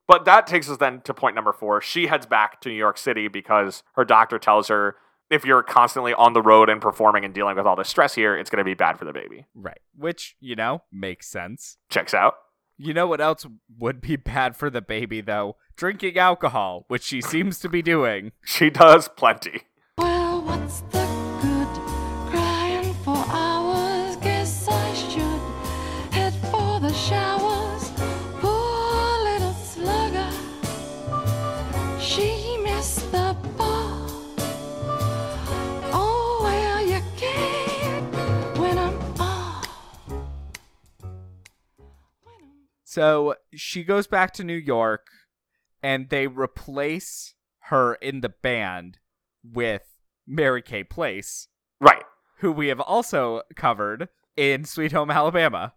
[0.06, 1.80] But that takes us then to point number four.
[1.80, 4.96] She heads back to New York City because her doctor tells her
[5.30, 8.36] if you're constantly on the road and performing and dealing with all this stress here,
[8.36, 9.46] it's going to be bad for the baby.
[9.54, 9.80] Right.
[9.96, 11.78] Which, you know, makes sense.
[11.90, 12.34] Checks out.
[12.76, 13.46] You know what else
[13.78, 15.56] would be bad for the baby, though?
[15.76, 18.32] Drinking alcohol, which she seems to be doing.
[18.44, 19.62] She does plenty.
[42.94, 45.08] So she goes back to New York,
[45.82, 47.34] and they replace
[47.70, 48.98] her in the band
[49.42, 49.82] with
[50.28, 51.48] Mary Kay Place,
[51.80, 52.04] Right.
[52.38, 55.74] who we have also covered in Sweet Home Alabama.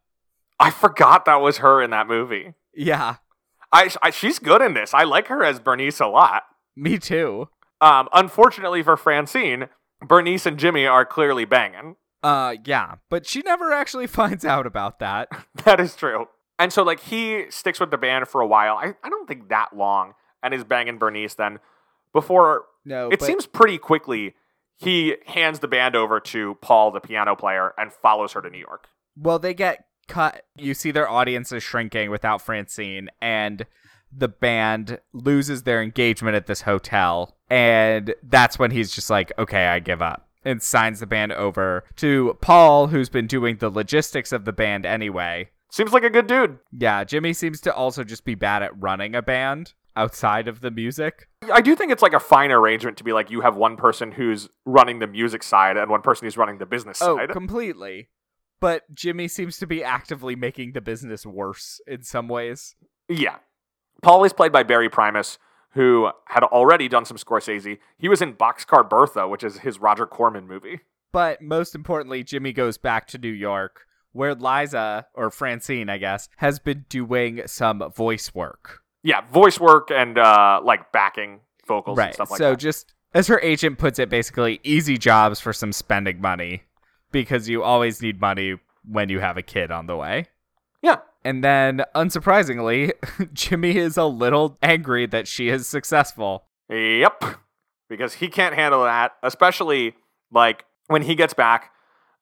[0.59, 2.53] I forgot that was her in that movie.
[2.75, 3.15] Yeah,
[3.73, 4.93] I, I she's good in this.
[4.93, 6.43] I like her as Bernice a lot.
[6.75, 7.49] me too.
[7.81, 9.69] Um, unfortunately for Francine,
[10.01, 11.95] Bernice and Jimmy are clearly banging.
[12.21, 15.29] Uh, yeah, but she never actually finds out about that.
[15.65, 16.27] That is true.
[16.59, 18.75] And so, like, he sticks with the band for a while.
[18.77, 21.59] I, I don't think that long, and is banging Bernice then.
[22.13, 24.33] Before No, it but- seems pretty quickly,
[24.75, 28.59] he hands the band over to Paul, the piano player, and follows her to New
[28.59, 28.87] York.
[29.15, 30.43] Well, they get cut.
[30.55, 33.65] You see their audience is shrinking without Francine, and
[34.11, 37.35] the band loses their engagement at this hotel.
[37.49, 40.23] And that's when he's just like, okay, I give up.
[40.45, 44.85] and signs the band over to Paul, who's been doing the logistics of the band
[44.85, 45.49] anyway.
[45.69, 46.59] Seems like a good dude.
[46.71, 50.71] Yeah, Jimmy seems to also just be bad at running a band outside of the
[50.71, 51.27] music.
[51.51, 54.11] I do think it's like a fine arrangement to be like you have one person
[54.11, 57.29] who's running the music side and one person who's running the business Oh, side.
[57.29, 58.09] completely.
[58.59, 62.75] But Jimmy seems to be actively making the business worse in some ways.
[63.09, 63.37] Yeah.
[64.01, 65.37] Paul is played by Barry Primus,
[65.71, 67.77] who had already done some Scorsese.
[67.97, 70.81] He was in Boxcar Bertha, which is his Roger Corman movie.
[71.11, 76.29] But most importantly, Jimmy goes back to New York, where Liza, or Francine, I guess,
[76.37, 78.81] has been doing some voice work.
[79.03, 82.13] Yeah, voice work and uh, like backing vocals and right.
[82.13, 82.59] stuff like so that.
[82.59, 86.63] just as her agent puts it, basically easy jobs for some spending money
[87.11, 88.55] because you always need money
[88.89, 90.27] when you have a kid on the way.
[90.81, 90.97] yeah.
[91.23, 92.93] And then, unsurprisingly,
[93.33, 96.45] Jimmy is a little angry that she is successful.
[96.69, 97.23] Yep.
[97.89, 99.95] Because he can't handle that, especially
[100.31, 101.71] like when he gets back.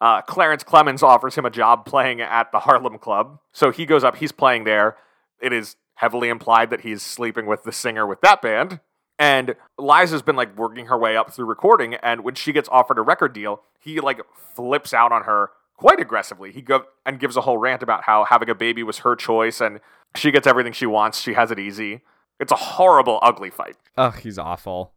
[0.02, 3.40] Uh, Clarence Clemons offers him a job playing at the Harlem Club.
[3.54, 4.98] So he goes up, he's playing there.
[5.42, 8.82] It is heavily implied that he's sleeping with the singer with that band.
[9.18, 11.96] And Liza's been like working her way up through recording.
[11.96, 14.20] And when she gets offered a record deal, he like
[14.56, 16.52] flips out on her quite aggressively.
[16.52, 19.62] He go and gives a whole rant about how having a baby was her choice
[19.62, 19.80] and
[20.16, 21.22] she gets everything she wants.
[21.22, 22.02] She has it easy.
[22.40, 23.78] It's a horrible, ugly fight.
[23.98, 24.92] Ugh, he's awful.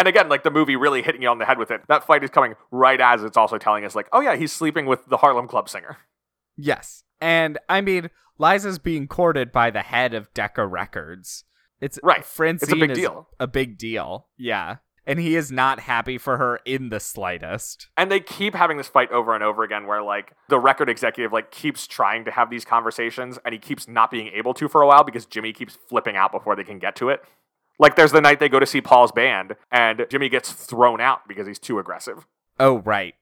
[0.00, 1.82] And again, like the movie really hitting you on the head with it.
[1.88, 4.86] That fight is coming right as it's also telling us, like, oh yeah, he's sleeping
[4.86, 5.98] with the Harlem Club singer.
[6.56, 7.04] Yes.
[7.20, 11.44] And I mean, Liza's being courted by the head of Decca Records.
[11.82, 12.24] It's Right.
[12.24, 13.28] Francine It's a big deal.
[13.38, 14.28] A big deal.
[14.38, 14.76] Yeah.
[15.06, 17.88] And he is not happy for her in the slightest.
[17.98, 21.30] And they keep having this fight over and over again where like the record executive
[21.30, 24.80] like keeps trying to have these conversations and he keeps not being able to for
[24.80, 27.22] a while because Jimmy keeps flipping out before they can get to it.
[27.80, 31.26] Like there's the night they go to see Paul's band and Jimmy gets thrown out
[31.26, 32.26] because he's too aggressive.
[32.58, 33.14] Oh, right.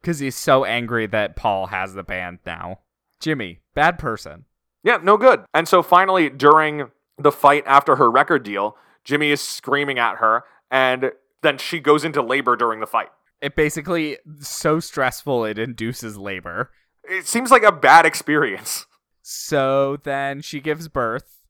[0.00, 2.80] Because he's so angry that Paul has the band now.
[3.20, 4.46] Jimmy, bad person.
[4.82, 5.44] Yeah, no good.
[5.54, 10.42] And so finally, during the fight after her record deal, Jimmy is screaming at her,
[10.70, 13.10] and then she goes into labor during the fight.
[13.40, 16.70] It basically so stressful it induces labor.
[17.04, 18.86] It seems like a bad experience.
[19.22, 21.44] So then she gives birth,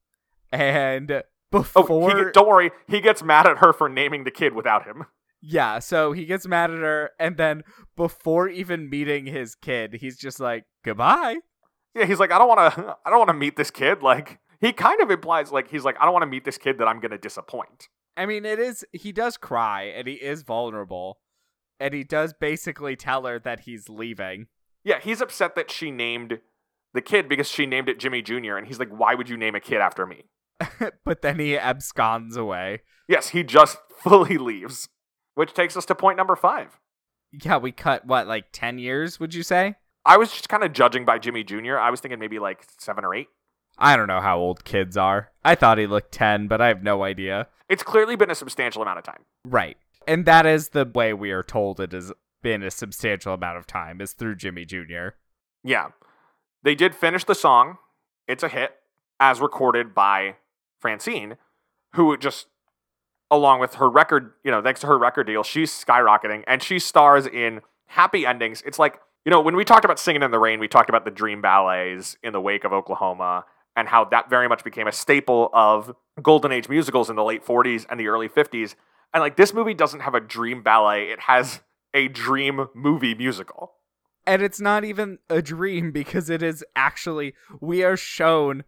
[0.52, 1.22] and
[1.52, 4.86] Oh, before he, don't worry, he gets mad at her for naming the kid without
[4.86, 5.06] him.
[5.42, 7.62] Yeah, so he gets mad at her, and then
[7.96, 11.36] before even meeting his kid, he's just like, goodbye.
[11.94, 14.02] Yeah, he's like, I don't want to, I don't want to meet this kid.
[14.02, 16.78] Like, he kind of implies, like, he's like, I don't want to meet this kid
[16.78, 17.88] that I'm gonna disappoint.
[18.16, 21.18] I mean, it is, he does cry, and he is vulnerable,
[21.78, 24.46] and he does basically tell her that he's leaving.
[24.84, 26.40] Yeah, he's upset that she named
[26.92, 28.56] the kid because she named it Jimmy Jr.
[28.56, 30.24] And he's like, why would you name a kid after me?
[31.04, 32.82] but then he absconds away.
[33.08, 34.88] Yes, he just fully leaves.
[35.34, 36.78] Which takes us to point number five.
[37.32, 39.76] Yeah, we cut, what, like 10 years, would you say?
[40.04, 41.76] I was just kind of judging by Jimmy Jr.
[41.78, 43.28] I was thinking maybe like seven or eight.
[43.78, 45.30] I don't know how old kids are.
[45.44, 47.46] I thought he looked 10, but I have no idea.
[47.68, 49.24] It's clearly been a substantial amount of time.
[49.44, 49.76] Right.
[50.06, 53.66] And that is the way we are told it has been a substantial amount of
[53.66, 55.10] time, is through Jimmy Jr.
[55.62, 55.88] Yeah.
[56.62, 57.78] They did finish the song.
[58.26, 58.72] It's a hit,
[59.18, 60.36] as recorded by
[60.80, 61.36] Francine,
[61.94, 62.46] who just,
[63.30, 66.78] along with her record, you know, thanks to her record deal, she's skyrocketing and she
[66.78, 68.62] stars in happy endings.
[68.66, 71.04] It's like, you know, when we talked about Singing in the Rain, we talked about
[71.04, 73.44] the dream ballets in the wake of Oklahoma
[73.76, 77.44] and how that very much became a staple of golden age musicals in the late
[77.44, 78.74] 40s and the early 50s.
[79.12, 81.60] And like this movie doesn't have a dream ballet, it has
[81.92, 83.72] a dream movie musical.
[84.26, 88.64] And it's not even a dream because it is actually, we are shown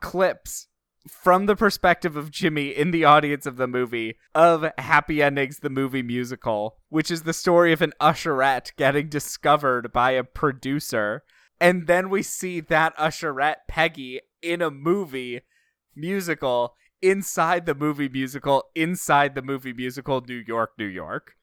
[0.00, 0.68] clips
[1.08, 5.70] from the perspective of Jimmy in the audience of the movie of Happy Endings, the
[5.70, 11.22] movie musical, which is the story of an usherette getting discovered by a producer.
[11.60, 15.42] And then we see that usherette, Peggy, in a movie
[15.94, 21.36] musical inside the movie musical, inside the movie musical, New York, New York.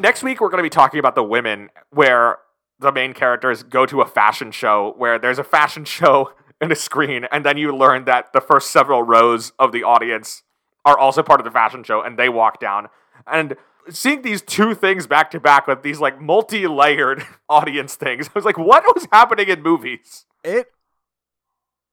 [0.00, 2.38] Next week we're going to be talking about the women where
[2.78, 6.76] the main characters go to a fashion show where there's a fashion show in a
[6.76, 10.42] screen and then you learn that the first several rows of the audience
[10.84, 12.88] are also part of the fashion show, and they walk down.
[13.26, 13.56] And
[13.88, 18.32] seeing these two things back to back with these like multi layered audience things, I
[18.34, 20.26] was like, what was happening in movies?
[20.42, 20.68] It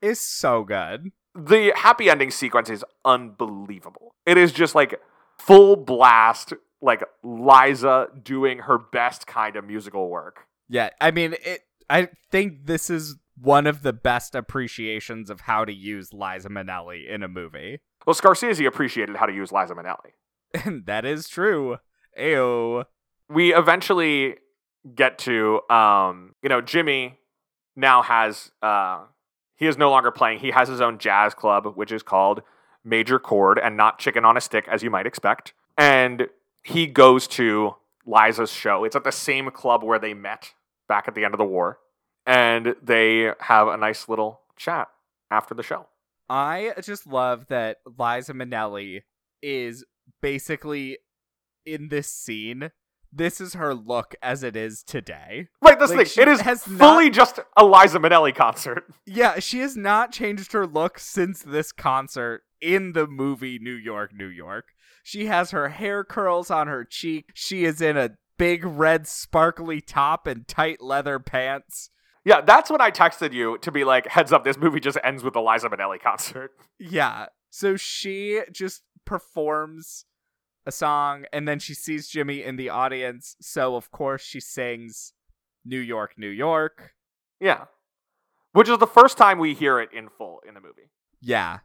[0.02, 1.12] is so good.
[1.36, 4.16] The happy ending sequence is unbelievable.
[4.26, 5.00] It is just like
[5.38, 10.48] full blast, like Liza doing her best kind of musical work.
[10.70, 11.62] Yeah, I mean, it.
[11.90, 17.08] I think this is one of the best appreciations of how to use Liza Minnelli
[17.08, 17.80] in a movie.
[18.06, 20.66] Well, Scorsese appreciated how to use Liza Minnelli.
[20.66, 21.78] And that is true.
[22.20, 22.86] Ayo.
[23.30, 24.38] we eventually
[24.96, 27.20] get to um you know jimmy
[27.76, 29.04] now has uh
[29.56, 32.42] he is no longer playing he has his own jazz club which is called
[32.84, 36.28] major chord and not chicken on a stick as you might expect and
[36.68, 40.54] he goes to liza's show it's at the same club where they met
[40.88, 41.80] back at the end of the war
[42.26, 44.88] and they have a nice little chat
[45.32, 45.88] after the show
[46.30, 49.04] I just love that Liza Minnelli
[49.42, 49.86] is
[50.22, 50.98] basically
[51.66, 52.72] in this scene.
[53.14, 55.48] This is her look as it is today.
[55.62, 56.24] right this Like, thing.
[56.24, 60.52] It is has fully not- just a liza minnelli concert Yeah, she has not changed
[60.52, 64.66] her look since this concert in the movie New York, New York.
[65.08, 67.32] She has her hair curls on her cheek.
[67.34, 71.90] She is in a big red sparkly top and tight leather pants.
[72.26, 75.24] yeah that's when i texted you to be like heads up this movie just ends
[75.24, 77.28] with a liza minnelli concert Yeah.
[77.50, 80.06] So she just performs
[80.66, 83.36] a song and then she sees Jimmy in the audience.
[83.42, 85.14] So, of course, she sings
[85.66, 86.94] New York, New York.
[87.40, 87.66] Yeah.
[88.52, 90.92] Which is the first time we hear it in full in the movie.
[91.22, 91.60] Yeah.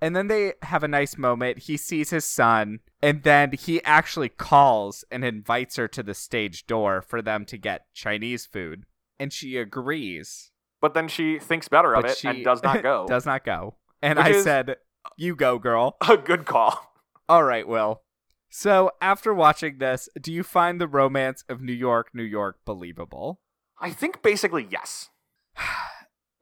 [0.00, 1.60] And then they have a nice moment.
[1.60, 6.66] He sees his son, and then he actually calls and invites her to the stage
[6.66, 8.84] door for them to get Chinese food.
[9.18, 10.50] And she agrees.
[10.80, 13.06] But then she thinks better of it she and does not go.
[13.06, 13.76] does not go.
[14.00, 14.76] And Which I said,
[15.16, 15.96] You go, girl.
[16.08, 16.94] A good call.
[17.28, 18.02] All right, Will.
[18.48, 23.40] So, after watching this, do you find the romance of New York, New York believable?
[23.78, 25.10] I think basically yes.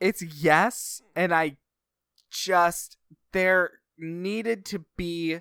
[0.00, 1.56] It's yes, and I
[2.30, 2.98] just
[3.32, 5.40] there needed to be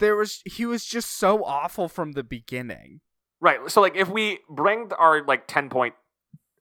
[0.00, 3.00] there was he was just so awful from the beginning.
[3.40, 3.70] Right.
[3.70, 5.94] So like if we bring our like 10 point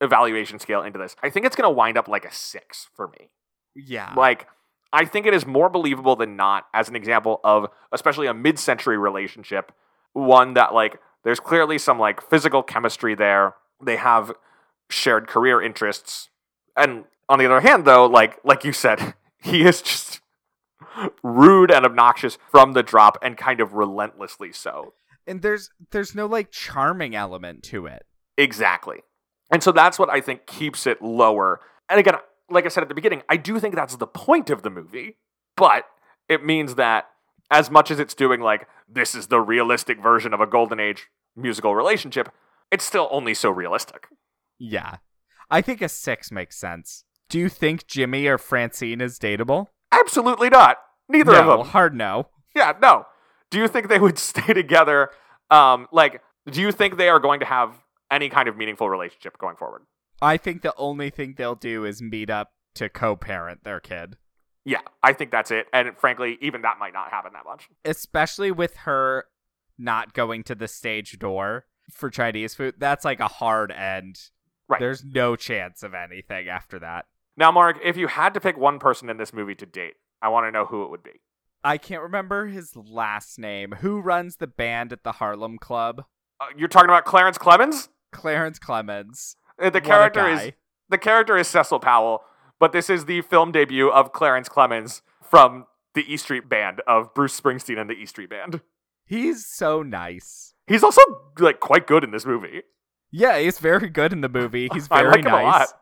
[0.02, 3.08] evaluation scale into this, I think it's going to wind up like a 6 for
[3.08, 3.32] me.
[3.76, 4.14] Yeah.
[4.16, 4.48] Like
[4.94, 8.98] I think it is more believable than not as an example of especially a mid-century
[8.98, 9.72] relationship,
[10.14, 13.56] one that like there's clearly some like physical chemistry there.
[13.84, 14.32] They have
[14.90, 16.30] shared career interests.
[16.76, 20.22] And on the other hand though, like like you said, he is just
[21.24, 24.94] rude and obnoxious from the drop and kind of relentlessly so.
[25.28, 28.04] and there's there's no like charming element to it.
[28.38, 29.00] Exactly.
[29.52, 31.62] And so that's what I think keeps it lower.
[31.90, 32.16] And again,
[32.50, 35.18] like I said at the beginning, I do think that's the point of the movie,
[35.56, 35.86] but
[36.28, 37.10] it means that
[37.52, 41.08] as much as it's doing like this is the realistic version of a golden age
[41.36, 42.30] musical relationship,
[42.72, 44.08] it's still only so realistic.
[44.60, 44.98] Yeah.
[45.50, 47.06] I think a 6 makes sense.
[47.28, 49.68] Do you think Jimmy or Francine is dateable?
[49.92, 50.78] Absolutely not.
[51.08, 51.68] Neither no, of them.
[51.68, 52.28] hard no.
[52.56, 53.06] Yeah, no.
[53.50, 55.10] Do you think they would stay together?
[55.50, 57.74] Um, like, do you think they are going to have
[58.12, 59.84] any kind of meaningful relationship going forward?
[60.22, 64.18] I think the only thing they'll do is meet up to co-parent their kid.
[64.66, 65.68] Yeah, I think that's it.
[65.74, 67.68] And frankly, even that might not happen that much.
[67.86, 69.26] especially with her
[69.78, 72.76] not going to the stage door for Chinese food.
[72.78, 74.20] That's like a hard end.
[74.68, 74.80] Right.
[74.80, 77.06] There's no chance of anything after that.
[77.40, 80.28] Now, Mark, if you had to pick one person in this movie to date, I
[80.28, 81.22] want to know who it would be.
[81.64, 83.76] I can't remember his last name.
[83.80, 86.04] Who runs the band at the Harlem Club?
[86.42, 87.88] Uh, you're talking about Clarence Clemons?
[88.12, 89.38] Clarence Clemons.
[89.58, 90.52] Uh, The What character is
[90.90, 92.24] the character is Cecil Powell,
[92.60, 97.14] but this is the film debut of Clarence Clemons from the E Street Band of
[97.14, 98.60] Bruce Springsteen and the E Street Band.
[99.06, 100.56] He's so nice.
[100.68, 101.02] He's also
[101.40, 102.64] like quite good in this movie.
[103.12, 104.68] Yeah, he's very good in the movie.
[104.74, 105.60] He's I very like him a lot.
[105.60, 105.74] nice.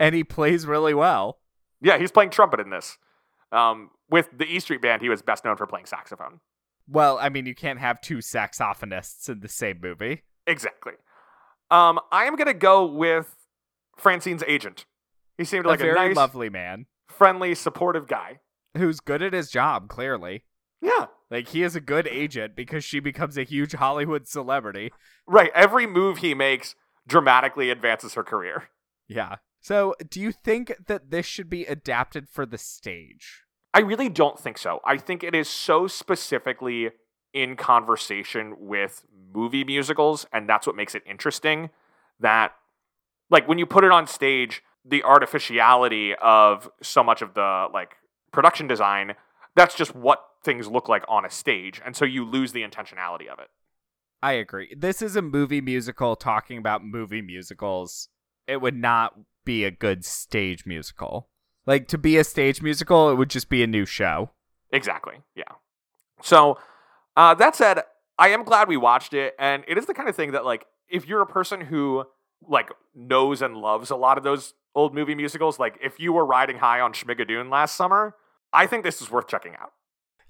[0.00, 1.38] And he plays really well.
[1.80, 2.98] Yeah, he's playing trumpet in this.
[3.52, 6.40] Um, with the E Street Band, he was best known for playing saxophone.
[6.88, 10.22] Well, I mean, you can't have two saxophonists in the same movie.
[10.46, 10.94] Exactly.
[11.70, 13.36] Um, I am gonna go with
[13.96, 14.86] Francine's agent.
[15.38, 18.40] He seemed like a a, very nice, lovely man friendly, supportive guy.
[18.76, 20.44] who's good at his job, clearly.
[20.80, 24.90] Yeah, Like he is a good agent because she becomes a huge Hollywood celebrity.
[25.26, 25.50] right.
[25.54, 26.74] Every move he makes
[27.06, 28.70] dramatically advances her career.
[29.06, 29.36] Yeah.
[29.60, 33.44] So, do you think that this should be adapted for the stage?
[33.74, 34.80] I really don't think so.
[34.84, 36.90] I think it is so specifically
[37.32, 41.70] in conversation with movie musicals, and that's what makes it interesting.
[42.18, 42.52] That,
[43.28, 47.96] like, when you put it on stage, the artificiality of so much of the like
[48.32, 49.14] production design,
[49.54, 53.28] that's just what things look like on a stage, and so you lose the intentionality
[53.28, 53.48] of it.
[54.22, 54.74] I agree.
[54.76, 58.08] This is a movie musical talking about movie musicals.
[58.46, 59.14] It would not
[59.50, 61.28] be a good stage musical.
[61.66, 64.30] Like to be a stage musical, it would just be a new show.
[64.72, 65.16] Exactly.
[65.34, 65.54] Yeah.
[66.22, 66.58] So
[67.16, 67.82] uh, that said,
[68.16, 70.66] I am glad we watched it, and it is the kind of thing that like
[70.88, 72.04] if you're a person who
[72.46, 76.24] like knows and loves a lot of those old movie musicals, like if you were
[76.24, 78.14] riding high on Schmigadoon last summer,
[78.52, 79.72] I think this is worth checking out.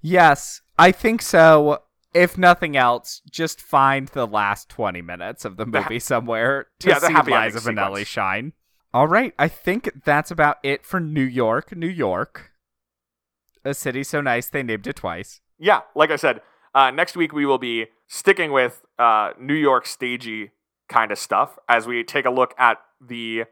[0.01, 1.83] Yes, I think so.
[2.15, 6.89] If nothing else, just find the last 20 minutes of the The movie somewhere to
[6.89, 8.53] Yeah, the see Liza Minnelli shine.
[8.93, 12.51] All right, I think that's about it for New York, New York.
[13.65, 15.41] A city so nice they named it twice.
[15.61, 16.41] Yeah, like I said,
[16.75, 20.51] uh, next week we will be sticking with uh, New York stagey
[20.89, 23.45] kind of stuff as we take a look at the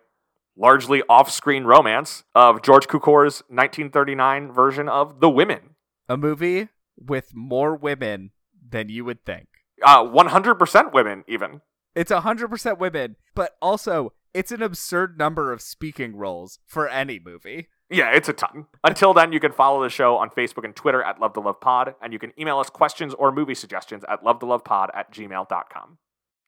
[0.57, 5.77] largely off-screen romance of George Cukor's 1939 version of The Women.
[6.09, 8.33] A movie with more women
[8.69, 9.47] than you would think.
[9.85, 11.61] Uh, 100% women, even.
[11.95, 17.69] It's 100% women, but also it's an absurd number of speaking roles for any movie.
[17.91, 18.67] Yeah, it's a ton.
[18.85, 21.61] Until then, you can follow the show on Facebook and Twitter at Love to Love
[21.61, 24.91] Pod, and you can email us questions or movie suggestions at love to love pod
[24.95, 25.99] at gmail.com.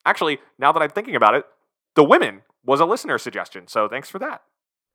[0.05, 1.45] Actually, now that I'm thinking about it,
[1.95, 4.41] The Women was a listener suggestion, so thanks for that.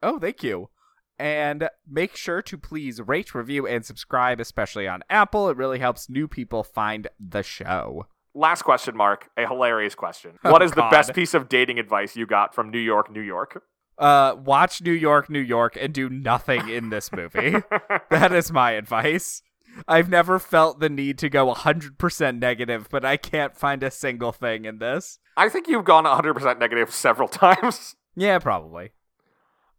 [0.03, 0.71] Oh, thank you.
[1.19, 5.49] And make sure to please rate, review, and subscribe, especially on Apple.
[5.49, 8.07] It really helps new people find the show.
[8.37, 9.31] Last question, Mark.
[9.39, 10.39] A hilarious question.
[10.45, 13.23] Oh, what is the best piece of dating advice you got from New York, New
[13.23, 13.63] York?
[13.97, 17.57] Uh, watch New York, New York, and do nothing in this movie.
[18.11, 19.41] that is my advice.
[19.89, 24.33] I've never felt the need to go 100% negative, but I can't find a single
[24.33, 25.19] thing in this.
[25.35, 27.97] I think you've gone 100% negative several times.
[28.15, 28.91] Yeah, probably.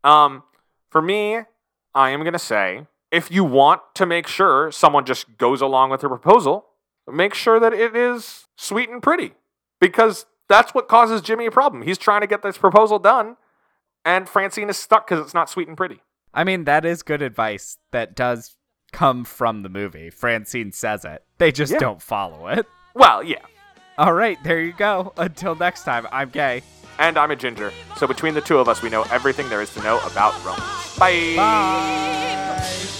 [0.03, 0.41] Um,
[0.89, 1.41] for me,
[1.93, 5.91] I am going to say if you want to make sure someone just goes along
[5.91, 6.65] with your proposal,
[7.07, 9.33] make sure that it is sweet and pretty
[9.79, 11.81] because that's what causes Jimmy a problem.
[11.83, 13.37] He's trying to get this proposal done,
[14.05, 16.01] and Francine is stuck because it's not sweet and pretty.
[16.33, 18.55] I mean, that is good advice that does
[18.91, 20.09] come from the movie.
[20.09, 21.23] Francine says it.
[21.37, 21.79] They just Yeah.
[21.79, 22.65] don't follow it.
[22.93, 23.41] Well, yeah.
[23.97, 25.13] All right, there you go.
[25.17, 26.61] Until next time, I'm gay.
[26.99, 27.71] And I'm a ginger.
[27.97, 30.97] So between the two of us, we know everything there is to know about romance.
[30.97, 31.33] Bye.
[31.35, 32.96] Bye.